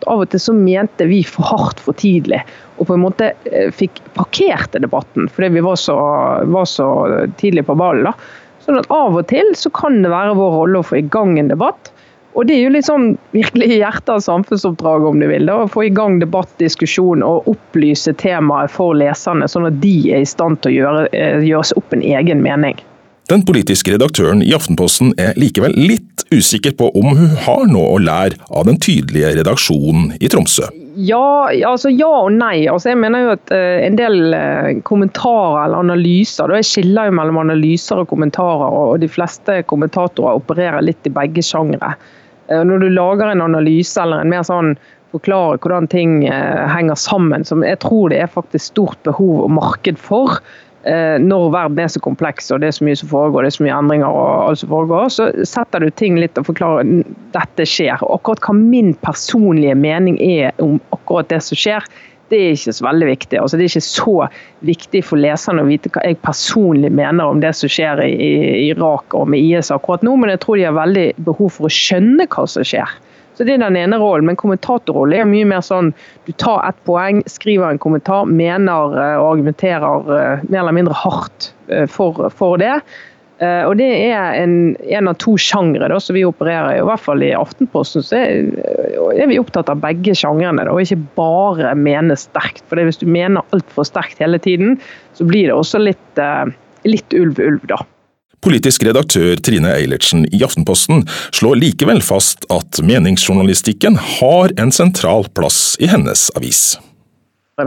Av 0.07 0.23
og 0.23 0.31
til 0.31 0.43
så 0.43 0.55
mente 0.55 1.09
vi 1.11 1.23
for 1.27 1.49
hardt 1.49 1.81
for 1.83 1.97
tidlig 1.99 2.43
og 2.79 2.87
på 2.87 2.95
en 2.95 3.03
måte 3.03 3.33
eh, 3.51 3.71
fikk 3.75 4.01
parkerte 4.15 4.83
debatten 4.83 5.27
fordi 5.33 5.51
vi 5.57 5.65
var 5.65 5.79
så, 5.81 5.97
var 6.47 6.69
så 6.71 6.89
tidlig 7.41 7.67
på 7.67 7.77
ballen. 7.79 8.13
Sånn 8.65 8.79
at 8.81 8.91
Av 8.95 9.17
og 9.17 9.27
til 9.31 9.55
så 9.57 9.73
kan 9.75 10.03
det 10.05 10.13
være 10.13 10.37
vår 10.39 10.53
rolle 10.61 10.83
å 10.83 10.87
få 10.87 11.01
i 11.01 11.07
gang 11.11 11.39
en 11.41 11.51
debatt. 11.51 11.93
Og 12.39 12.47
Det 12.47 12.55
er 12.55 12.67
jo 12.67 12.75
litt 12.75 12.87
sånn 12.87 13.07
virkelig 13.35 13.81
hjertet 13.81 14.11
av 14.15 14.21
samfunnsoppdraget, 14.23 15.07
om 15.09 15.19
du 15.19 15.27
vil. 15.27 15.49
da, 15.49 15.65
Å 15.65 15.71
få 15.73 15.89
i 15.89 15.95
gang 15.95 16.21
debatt, 16.21 16.51
diskusjon 16.63 17.25
og 17.27 17.49
opplyse 17.51 18.13
temaet 18.21 18.71
for 18.71 18.95
leserne, 18.95 19.49
sånn 19.51 19.67
at 19.67 19.81
de 19.83 20.13
er 20.13 20.23
i 20.23 20.29
stand 20.29 20.61
til 20.63 20.71
å 20.71 20.77
gjøre, 20.77 21.09
eh, 21.17 21.41
gjøre 21.49 21.71
seg 21.71 21.81
opp 21.81 21.97
en 21.97 22.05
egen 22.05 22.45
mening. 22.45 22.79
Den 23.29 23.43
politiske 23.43 23.93
redaktøren 23.93 24.41
i 24.41 24.55
Aftenposten 24.57 25.11
er 25.19 25.35
likevel 25.37 25.75
litt 25.77 26.18
usikker 26.35 26.75
på 26.79 26.91
om 26.99 27.17
hun 27.17 27.37
har 27.45 27.65
noe 27.71 27.95
å 27.95 28.03
lære 28.03 28.39
av 28.51 28.67
den 28.69 28.79
tydelige 28.83 29.35
redaksjonen 29.39 30.13
i 30.21 30.31
Tromsø. 30.31 30.69
Ja, 30.99 31.49
altså 31.69 31.93
ja 31.95 32.11
og 32.25 32.33
nei. 32.35 32.67
Altså 32.67 32.91
jeg 32.91 32.99
mener 32.99 33.23
jo 33.23 33.35
at 33.37 33.53
uh, 33.55 33.79
En 33.87 33.99
del 33.99 34.35
uh, 34.35 34.81
kommentarer 34.89 35.69
eller 35.69 35.85
analyser 35.85 36.51
Jeg 36.59 36.67
skiller 36.67 37.07
jo 37.07 37.15
mellom 37.21 37.39
analyser 37.45 38.03
og 38.03 38.09
kommentarer, 38.11 38.67
og, 38.67 38.99
de 38.99 39.11
fleste 39.11 39.61
kommentatorer 39.71 40.41
opererer 40.41 40.83
litt 40.83 41.07
i 41.07 41.15
begge 41.15 41.45
sjangre. 41.47 41.95
Uh, 42.51 42.65
når 42.67 42.83
du 42.83 42.89
lager 42.91 43.31
en 43.31 43.47
analyse 43.47 44.01
eller 44.03 44.25
en 44.25 44.33
mer 44.33 44.47
sånn 44.49 44.75
forklare 45.15 45.57
hvordan 45.63 45.87
ting 45.89 46.19
henger 46.29 46.99
sammen, 47.01 47.41
som 47.49 47.63
jeg 47.65 47.79
tror 47.81 48.11
det 48.13 48.19
er 48.21 48.29
faktisk 48.29 48.75
stort 48.75 48.99
behov 49.09 49.47
og 49.47 49.55
marked 49.57 49.97
for, 49.97 50.35
Eh, 50.37 50.68
når 51.21 51.51
verden 51.53 51.81
er 51.83 51.91
så 51.93 52.01
kompleks 52.01 52.53
og 52.55 52.63
det 52.63 52.71
er 52.71 52.77
så 52.79 52.87
mye 52.87 52.97
som 52.97 53.11
foregår, 53.11 53.45
det 53.45 53.51
er 53.51 53.57
så 53.59 53.65
mye 53.67 53.79
endringer 53.79 54.09
og 54.09 54.29
alt 54.49 54.61
som 54.63 54.71
foregår, 54.73 55.09
så 55.13 55.27
setter 55.49 55.85
du 55.85 55.91
ting 56.01 56.17
litt 56.21 56.39
og 56.41 56.49
forklarer 56.49 57.03
dette 57.35 57.67
skjer. 57.69 57.99
Og 58.07 58.19
akkurat 58.19 58.45
hva 58.47 58.55
min 58.57 58.95
personlige 59.05 59.77
mening 59.79 60.17
er 60.25 60.55
om 60.65 60.79
akkurat 60.97 61.29
det 61.33 61.43
som 61.45 61.61
skjer, 61.61 61.85
det 62.29 62.39
er 62.39 62.55
ikke 62.55 62.75
så 62.77 62.85
veldig 62.85 63.09
viktig. 63.09 63.39
Altså, 63.41 63.57
det 63.57 63.65
er 63.65 63.73
ikke 63.73 63.87
så 63.89 64.15
viktig 64.69 65.03
for 65.07 65.21
leserne 65.21 65.65
å 65.65 65.69
vite 65.69 65.93
hva 65.95 66.05
jeg 66.05 66.21
personlig 66.25 66.91
mener 66.93 67.33
om 67.33 67.41
det 67.41 67.55
som 67.57 67.73
skjer 67.73 68.03
i, 68.05 68.13
i 68.13 68.65
Irak 68.69 69.17
og 69.17 69.31
med 69.33 69.45
IS 69.45 69.73
akkurat 69.75 70.05
nå, 70.07 70.17
men 70.21 70.35
jeg 70.35 70.43
tror 70.45 70.59
de 70.59 70.67
har 70.69 70.77
veldig 70.77 71.07
behov 71.29 71.55
for 71.57 71.69
å 71.69 71.73
skjønne 71.73 72.29
hva 72.29 72.45
som 72.51 72.67
skjer. 72.69 72.97
Så 73.39 73.45
Det 73.47 73.55
er 73.55 73.61
den 73.63 73.77
ene 73.79 74.01
rollen. 74.03 74.27
Men 74.27 74.37
kommentatorrollen 74.39 75.21
er 75.21 75.29
mye 75.31 75.47
mer 75.47 75.63
sånn 75.63 75.93
du 76.27 76.33
tar 76.43 76.65
ett 76.67 76.79
poeng, 76.89 77.21
skriver 77.31 77.71
en 77.71 77.79
kommentar, 77.79 78.27
mener 78.27 78.97
eh, 78.99 79.15
og 79.15 79.37
argumenterer 79.37 80.11
eh, 80.17 80.49
mer 80.49 80.65
eller 80.65 80.75
mindre 80.75 80.97
hardt 80.99 81.53
eh, 81.71 81.87
for, 81.87 82.27
for 82.35 82.59
det. 82.59 82.81
Og 83.39 83.77
Det 83.79 83.87
er 83.87 84.35
en, 84.35 84.73
en 84.83 85.09
av 85.13 85.15
to 85.23 85.37
sjangre 85.39 85.87
som 86.03 86.17
vi 86.17 86.25
opererer 86.27 86.73
i. 86.75 86.81
I 86.81 86.87
hvert 86.89 87.05
fall 87.05 87.21
i 87.23 87.29
Aftenposten 87.39 88.03
så 88.03 88.17
er, 88.19 88.49
er 89.15 89.31
vi 89.31 89.39
opptatt 89.39 89.71
av 89.71 89.79
begge 89.85 90.11
sjangrene, 90.19 90.65
og 90.67 90.83
ikke 90.83 90.99
bare 91.15 91.71
mene 91.79 92.17
sterkt. 92.19 92.65
For 92.67 92.83
Hvis 92.83 92.99
du 92.99 93.07
mener 93.07 93.47
altfor 93.55 93.87
sterkt 93.87 94.19
hele 94.19 94.43
tiden, 94.43 94.75
så 95.15 95.29
blir 95.31 95.53
det 95.53 95.55
også 95.55 95.79
litt, 95.85 96.23
litt 96.83 97.15
ulv-ulv, 97.15 97.63
da. 97.71 97.79
Politisk 98.45 98.85
redaktør 98.87 99.41
Trine 99.43 99.73
Eilertsen 99.75 100.27
i 100.31 100.43
Aftenposten 100.47 101.03
slår 101.35 101.59
likevel 101.59 102.03
fast 102.07 102.47
at 102.55 102.79
meningsjournalistikken 102.87 103.99
har 103.99 104.55
en 104.63 104.71
sentral 104.75 105.27
plass 105.35 105.75
i 105.83 105.91
hennes 105.91 106.29
avis. 106.39 106.77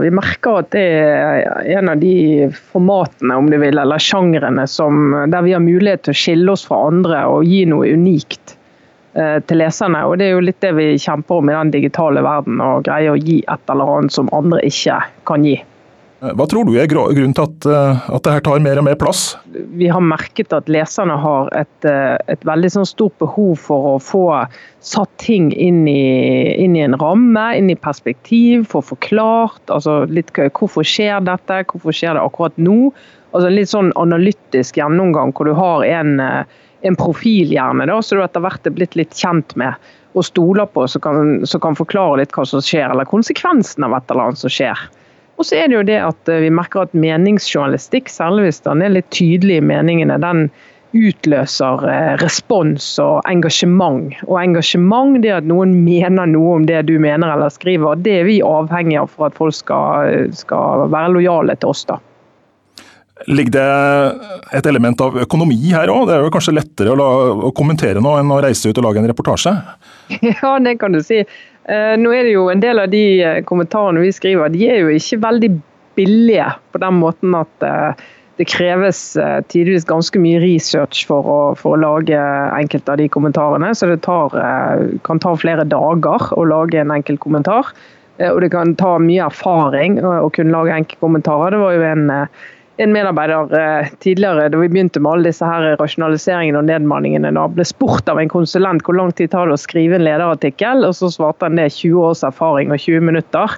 Vi 0.00 0.08
merker 0.08 0.62
at 0.62 0.70
det 0.72 0.86
er 1.04 1.66
en 1.76 1.90
av 1.92 2.00
de 2.00 2.48
formatene 2.72 3.36
om 3.36 3.50
du 3.52 3.58
vil, 3.60 3.76
eller 3.76 4.00
sjangrene 4.00 4.64
der 5.28 5.44
vi 5.44 5.52
har 5.52 5.60
mulighet 5.60 6.06
til 6.06 6.14
å 6.14 6.20
skille 6.22 6.54
oss 6.54 6.64
fra 6.64 6.78
andre 6.88 7.26
og 7.28 7.44
gi 7.44 7.66
noe 7.68 7.90
unikt 7.92 8.54
eh, 9.12 9.36
til 9.44 9.60
leserne. 9.60 10.06
Og 10.08 10.16
Det 10.16 10.30
er 10.30 10.38
jo 10.38 10.46
litt 10.46 10.64
det 10.64 10.72
vi 10.78 10.86
kjemper 10.96 11.42
om 11.42 11.52
i 11.52 11.58
den 11.58 11.74
digitale 11.74 12.24
verden, 12.24 12.64
å 12.64 12.80
greie 12.80 13.12
å 13.12 13.20
gi 13.20 13.42
et 13.44 13.74
eller 13.74 13.98
annet 13.98 14.16
som 14.16 14.32
andre 14.32 14.64
ikke 14.64 14.96
kan 15.28 15.44
gi. 15.44 15.58
Eh, 16.22 16.30
hva 16.38 16.46
tror 16.46 16.68
du 16.68 16.76
er 16.78 16.88
grunnen 16.90 17.34
til 17.34 17.44
at, 17.48 17.66
eh, 17.66 18.02
at 18.14 18.22
dette 18.22 18.44
tar 18.46 18.62
mer 18.62 18.78
og 18.78 18.86
mer 18.86 18.98
plass? 18.98 19.34
Vi 19.50 19.88
har 19.90 20.02
merket 20.04 20.52
at 20.54 20.70
leserne 20.70 21.16
har 21.18 21.50
et, 21.58 21.84
eh, 21.84 22.16
et 22.28 22.44
veldig 22.46 22.70
sånn 22.70 22.86
stort 22.86 23.16
behov 23.18 23.58
for 23.58 23.96
å 23.96 24.02
få 24.02 24.46
satt 24.80 25.10
ting 25.18 25.50
inn 25.52 25.86
i, 25.88 26.54
inn 26.62 26.76
i, 26.76 26.84
en 26.86 26.94
ramme, 26.94 27.56
inn 27.58 27.70
i 27.70 27.74
perspektiv, 27.74 28.68
få 28.68 28.82
forklart. 28.82 29.66
altså 29.66 30.08
litt 30.08 30.30
Hvorfor 30.32 30.86
skjer 30.86 31.24
dette, 31.24 31.64
hvorfor 31.66 31.92
skjer 31.92 32.14
det 32.14 32.22
akkurat 32.22 32.56
nå? 32.56 32.92
Altså 33.34 33.48
En 33.48 33.56
litt 33.56 33.68
sånn 33.68 33.92
analytisk 33.96 34.76
gjennomgang 34.76 35.32
hvor 35.32 35.46
du 35.46 35.54
har 35.54 35.82
en, 35.84 36.20
en 36.20 36.96
profil 36.96 37.50
gjerne, 37.50 37.86
da, 37.86 37.98
så 38.00 38.16
du 38.16 38.22
etter 38.22 38.40
hvert 38.40 38.66
er 38.66 38.70
blitt 38.70 38.94
litt 38.94 39.14
kjent 39.16 39.56
med 39.56 39.74
og 40.14 40.24
stoler 40.24 40.66
på, 40.66 40.86
som 40.86 41.00
kan, 41.00 41.44
kan 41.44 41.74
forklare 41.74 42.18
litt 42.20 42.32
hva 42.36 42.44
som 42.44 42.60
skjer, 42.60 42.90
eller 42.90 43.08
konsekvensen 43.08 43.84
av 43.84 43.96
et 43.96 44.10
eller 44.10 44.28
annet 44.28 44.38
som 44.38 44.52
skjer. 44.52 44.76
Og 45.40 45.48
så 45.48 45.58
er 45.58 45.70
det 45.70 45.78
jo 45.78 45.86
det 45.88 46.00
at 46.02 46.28
eh, 46.30 46.42
vi 46.44 46.52
merker 46.52 46.84
at 46.84 46.92
meningsjournalistikk, 46.96 48.12
særlig 48.12 48.48
hvis 48.48 48.62
den 48.66 48.84
er 48.84 48.94
litt 48.98 49.08
tydelig 49.14 49.58
i 49.60 49.64
meningene, 49.72 50.20
den 50.22 50.46
utløser 50.92 51.86
eh, 51.88 52.12
respons 52.20 52.86
og 53.02 53.22
engasjement. 53.30 54.12
Og 54.28 54.36
engasjement, 54.42 55.16
det 55.24 55.32
at 55.38 55.48
noen 55.48 55.74
mener 55.86 56.28
noe 56.30 56.58
om 56.58 56.68
det 56.68 56.84
du 56.90 56.98
mener 57.02 57.32
eller 57.32 57.52
skriver, 57.52 58.00
det 58.04 58.20
er 58.20 58.28
vi 58.28 58.40
avhengig 58.44 59.00
av 59.00 59.12
for 59.12 59.30
at 59.30 59.38
folk 59.38 59.56
skal, 59.56 60.32
skal 60.36 60.88
være 60.92 61.14
lojale 61.16 61.56
til 61.60 61.72
oss. 61.72 61.86
da. 61.88 61.98
Ligger 63.26 63.52
det 63.54 64.58
et 64.58 64.66
element 64.66 65.00
av 65.04 65.16
økonomi 65.22 65.58
her 65.70 65.90
òg? 65.92 66.08
Det 66.08 66.16
er 66.16 66.24
jo 66.26 66.32
kanskje 66.34 66.56
lettere 66.56 66.92
å, 66.92 66.98
la, 66.98 67.08
å 67.48 67.52
kommentere 67.54 68.02
noe 68.02 68.18
enn 68.22 68.32
å 68.34 68.40
reise 68.42 68.70
ut 68.70 68.78
og 68.80 68.88
lage 68.88 69.02
en 69.02 69.10
reportasje? 69.10 69.56
Ja, 70.42 70.58
det 70.60 70.74
kan 70.80 70.92
du 70.92 71.00
si. 71.04 71.22
Eh, 71.70 71.94
nå 71.98 72.10
er 72.10 72.26
det 72.26 72.32
jo 72.34 72.48
En 72.50 72.62
del 72.62 72.80
av 72.82 72.90
de 72.90 73.04
eh, 73.22 73.42
kommentarene 73.46 74.02
vi 74.02 74.10
skriver, 74.14 74.50
de 74.50 74.66
er 74.66 74.82
jo 74.82 74.96
ikke 74.96 75.20
veldig 75.22 75.52
billige 75.94 76.48
på 76.72 76.80
den 76.82 76.98
måten 76.98 77.36
at 77.38 77.66
eh, 77.66 78.02
det 78.40 78.46
kreves 78.48 78.98
tidvis 79.52 79.84
ganske 79.86 80.18
mye 80.18 80.38
research 80.40 81.02
for 81.06 81.26
å, 81.28 81.40
for 81.54 81.76
å 81.76 81.82
lage 81.82 82.16
enkelte 82.56 82.94
av 82.94 82.98
de 82.98 83.04
kommentarene. 83.12 83.68
Så 83.76 83.86
det 83.90 84.00
tar, 84.06 84.32
kan 85.04 85.20
ta 85.20 85.34
flere 85.36 85.66
dager 85.68 86.24
å 86.34 86.46
lage 86.48 86.80
en 86.80 86.94
enkel 86.96 87.20
kommentar. 87.22 87.68
Og 88.24 88.40
det 88.42 88.48
kan 88.56 88.72
ta 88.80 88.96
mye 88.98 89.28
erfaring 89.28 90.00
å 90.00 90.32
kunne 90.32 90.56
lage 90.56 90.74
enkeltkommentarer. 90.80 91.52
Det 91.52 91.60
var 91.60 91.76
jo 91.76 91.84
en 91.90 92.08
en 92.76 92.92
medarbeider 92.92 93.52
eh, 93.58 93.90
tidligere, 93.98 94.48
da 94.48 94.58
vi 94.58 94.70
begynte 94.72 95.00
med 95.00 95.12
alle 95.12 95.28
disse 95.28 95.46
her 95.46 95.74
rasjonaliseringene 95.80 96.62
og 96.62 96.68
nedmanningene, 96.70 97.34
da 97.36 97.44
ble 97.52 97.66
spurt 97.68 98.08
av 98.08 98.20
en 98.20 98.32
konsulent 98.32 98.84
hvor 98.86 98.96
lang 98.96 99.12
tid 99.16 99.32
tar 99.34 99.50
det 99.50 99.58
å 99.58 99.60
skrive 99.60 99.98
en 99.98 100.06
lederartikkel, 100.06 100.86
og 100.88 100.96
så 100.96 101.10
svarte 101.12 101.48
han 101.48 101.60
det 101.60 101.68
20 101.74 102.00
års 102.08 102.24
erfaring 102.26 102.72
og 102.72 102.80
20 102.80 103.08
minutter. 103.10 103.56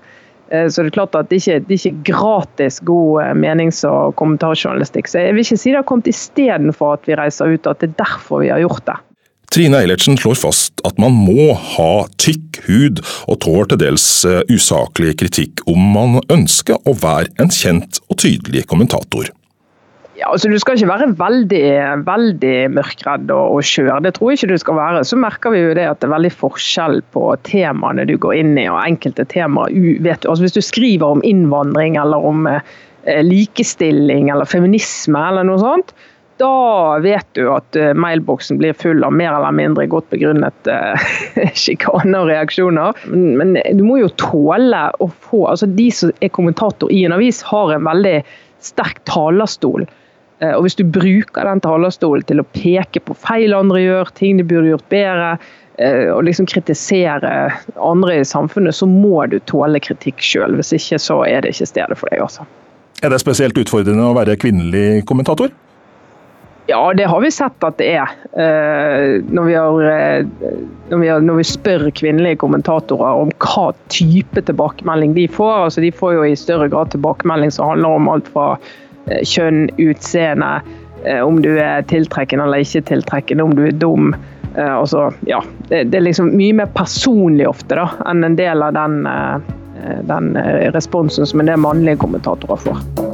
Eh, 0.50 0.66
så 0.68 0.82
det 0.82 0.92
er 0.92 0.98
klart 0.98 1.18
at 1.18 1.30
det 1.30 1.40
ikke 1.40 1.60
det 1.68 1.78
er 1.78 1.80
ikke 1.80 2.10
gratis 2.10 2.80
god 2.84 3.22
eh, 3.22 3.32
menings- 3.38 3.84
og 3.88 4.16
kommentarjournalistikk. 4.20 5.10
Så 5.10 5.22
jeg 5.22 5.36
vil 5.36 5.46
ikke 5.46 5.62
si 5.62 5.72
det 5.72 5.80
har 5.80 5.88
kommet 5.88 6.10
istedenfor 6.10 6.98
at 6.98 7.08
vi 7.08 7.18
reiser 7.18 7.54
ut, 7.54 7.70
at 7.70 7.80
det 7.80 7.92
er 7.92 8.00
derfor 8.02 8.44
vi 8.44 8.52
har 8.52 8.62
gjort 8.64 8.86
det. 8.90 8.98
Trine 9.54 9.78
Eilertsen 9.78 10.16
slår 10.18 10.34
fast 10.34 10.80
at 10.82 10.96
man 10.98 11.14
må 11.14 11.52
ha 11.54 12.08
tykk 12.18 12.56
hud 12.64 12.98
og 13.30 13.36
tåler 13.44 13.68
til 13.70 13.78
dels 13.84 14.06
eh, 14.26 14.40
usaklig 14.50 15.12
kritikk 15.20 15.60
om 15.70 15.92
man 15.94 16.16
ønsker 16.26 16.80
å 16.82 16.94
være 16.98 17.30
en 17.38 17.52
kjent 17.54 18.00
og 18.08 18.18
tydelig 18.18 18.64
kommentator. 18.66 19.28
Ja, 20.18 20.32
altså 20.32 20.50
Du 20.50 20.58
skal 20.58 20.74
ikke 20.74 20.90
være 20.90 21.06
veldig, 21.20 21.62
veldig 22.02 22.56
mørkredd 22.74 23.30
og, 23.30 23.54
og 23.54 23.68
skjør, 23.68 24.00
det 24.02 24.16
tror 24.16 24.32
jeg 24.32 24.40
ikke 24.40 24.56
du 24.56 24.62
skal 24.64 24.78
være. 24.80 25.04
Så 25.06 25.18
merker 25.22 25.54
vi 25.54 25.60
jo 25.62 25.76
det 25.78 25.86
at 25.86 26.02
det 26.02 26.08
er 26.08 26.14
veldig 26.16 26.32
forskjell 26.34 26.98
på 27.14 27.22
temaene 27.46 28.08
du 28.10 28.16
går 28.18 28.40
inn 28.40 28.56
i, 28.58 28.66
og 28.72 28.80
enkelte 28.82 29.26
temaer. 29.30 29.70
Vet 30.02 30.26
altså 30.26 30.48
Hvis 30.48 30.58
du 30.58 30.64
skriver 30.66 31.14
om 31.14 31.22
innvandring 31.22 31.94
eller 32.02 32.26
om 32.26 32.50
eh, 32.50 33.22
likestilling 33.22 34.34
eller 34.34 34.50
feminisme 34.50 35.22
eller 35.30 35.46
noe 35.46 35.62
sånt, 35.62 35.94
da 36.36 36.98
vet 36.98 37.26
du 37.32 37.46
at 37.52 37.76
eh, 37.76 37.92
mailboksen 37.94 38.58
blir 38.58 38.74
full 38.78 39.04
av 39.06 39.12
mer 39.14 39.32
eller 39.36 39.54
mindre 39.54 39.86
godt 39.90 40.08
begrunnet 40.10 40.70
uh, 40.70 41.08
sjikane 41.62 42.18
og 42.18 42.30
reaksjoner. 42.30 42.98
Men, 43.10 43.36
men, 43.38 43.58
du 43.78 43.84
må 43.86 44.00
jo 44.00 44.10
tåle 44.20 44.86
å 44.98 45.10
få 45.28 45.44
altså 45.52 45.68
De 45.70 45.90
som 45.94 46.12
er 46.24 46.32
kommentator 46.34 46.92
i 46.92 47.04
en 47.06 47.14
avis, 47.16 47.42
har 47.46 47.74
en 47.74 47.86
veldig 47.86 48.16
sterk 48.64 49.02
talerstol. 49.10 49.86
Og 50.44 50.64
Hvis 50.64 50.76
du 50.76 50.82
bruker 50.88 51.46
den 51.46 51.60
talerstolen 51.62 52.24
til 52.26 52.42
å 52.42 52.46
peke 52.56 53.00
på 53.00 53.14
feil 53.16 53.54
andre 53.56 53.80
gjør, 53.80 54.10
ting 54.18 54.40
de 54.40 54.44
burde 54.44 54.72
gjort 54.72 54.88
bedre, 54.92 55.28
og 56.12 56.24
liksom 56.26 56.48
kritisere 56.50 57.30
andre 57.78 58.18
i 58.18 58.26
samfunnet, 58.28 58.76
så 58.76 58.88
må 58.88 59.24
du 59.30 59.38
tåle 59.48 59.80
kritikk 59.84 60.20
sjøl. 60.24 60.58
Hvis 60.58 60.74
ikke 60.76 60.98
så 61.00 61.20
er 61.28 61.44
det 61.44 61.54
ikke 61.54 61.70
stedet 61.70 62.00
for 62.00 62.12
deg. 62.12 62.24
altså. 62.26 62.48
Er 63.04 63.14
det 63.14 63.22
spesielt 63.22 63.58
utfordrende 63.60 64.10
å 64.10 64.16
være 64.16 64.36
kvinnelig 64.40 65.04
kommentator? 65.08 65.54
Ja, 66.66 66.94
det 66.94 67.04
har 67.04 67.20
vi 67.20 67.30
sett 67.30 67.64
at 67.64 67.76
det 67.78 67.90
er. 67.92 68.12
Eh, 68.32 69.22
når 69.28 69.44
vi, 69.44 69.54
har, 69.54 69.82
eh, 69.84 70.26
når, 70.88 70.98
vi 70.98 71.08
har, 71.08 71.20
når 71.20 71.36
vi, 71.36 71.44
spør 71.44 71.90
kvinnelige 71.92 72.40
kommentatorer 72.40 73.20
om 73.20 73.32
hva 73.44 73.66
type 73.92 74.40
tilbakemelding 74.48 75.12
de 75.14 75.26
får. 75.28 75.66
altså 75.66 75.84
De 75.84 75.92
får 75.92 76.14
jo 76.16 76.24
i 76.24 76.36
større 76.36 76.70
grad 76.72 76.94
tilbakemelding 76.94 77.52
som 77.52 77.74
handler 77.74 77.98
om 77.98 78.08
alt 78.08 78.30
fra 78.32 78.46
eh, 78.56 79.20
kjønn, 79.20 79.68
utseende, 79.76 80.56
om 81.20 81.36
du 81.44 81.50
er 81.60 81.82
tiltrekkende 81.84 82.46
eller 82.46 82.62
ikke 82.64 82.80
tiltrekkende, 82.88 83.44
om 83.44 83.52
du 83.52 83.66
er 83.66 83.74
dum. 83.76 84.14
Altså, 84.56 85.10
ja, 85.28 85.42
det, 85.68 85.82
er 85.92 86.06
liksom 86.06 86.30
mye 86.32 86.54
mer 86.62 86.70
personlig 86.72 87.44
ofte 87.50 87.76
da, 87.76 87.84
enn 88.08 88.24
en 88.24 88.38
del 88.38 88.64
av 88.64 88.72
den, 88.72 89.02
den 90.08 90.32
responsen 90.72 91.28
som 91.28 91.44
en 91.44 91.52
del 91.52 91.60
mannlige 91.60 92.00
kommentatorer 92.06 92.62
får. 92.64 93.13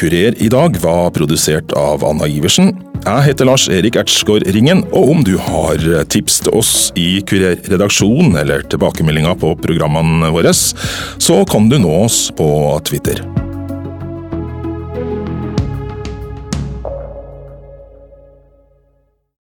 Kurer 0.00 0.42
i 0.42 0.48
dag 0.48 0.76
var 0.80 1.10
produsert 1.12 1.74
av 1.76 2.00
Anna 2.08 2.24
Iversen. 2.24 2.70
Jeg 3.04 3.24
heter 3.26 3.44
Lars 3.44 3.66
Erik 3.68 3.98
Ertsgaard 4.00 4.46
Ringen, 4.48 4.80
og 4.96 5.10
om 5.12 5.20
du 5.26 5.34
har 5.36 5.84
tips 6.08 6.38
til 6.46 6.56
oss 6.56 6.72
i 6.96 7.20
Kurer-redaksjonen 7.28 8.38
eller 8.40 8.64
tilbakemeldinger 8.72 9.36
på 9.44 9.52
programmene 9.60 10.32
våre, 10.32 10.56
så 10.56 11.42
kan 11.52 11.68
du 11.68 11.76
nå 11.84 11.92
oss 12.06 12.30
på 12.32 12.48
Twitter. 12.88 13.20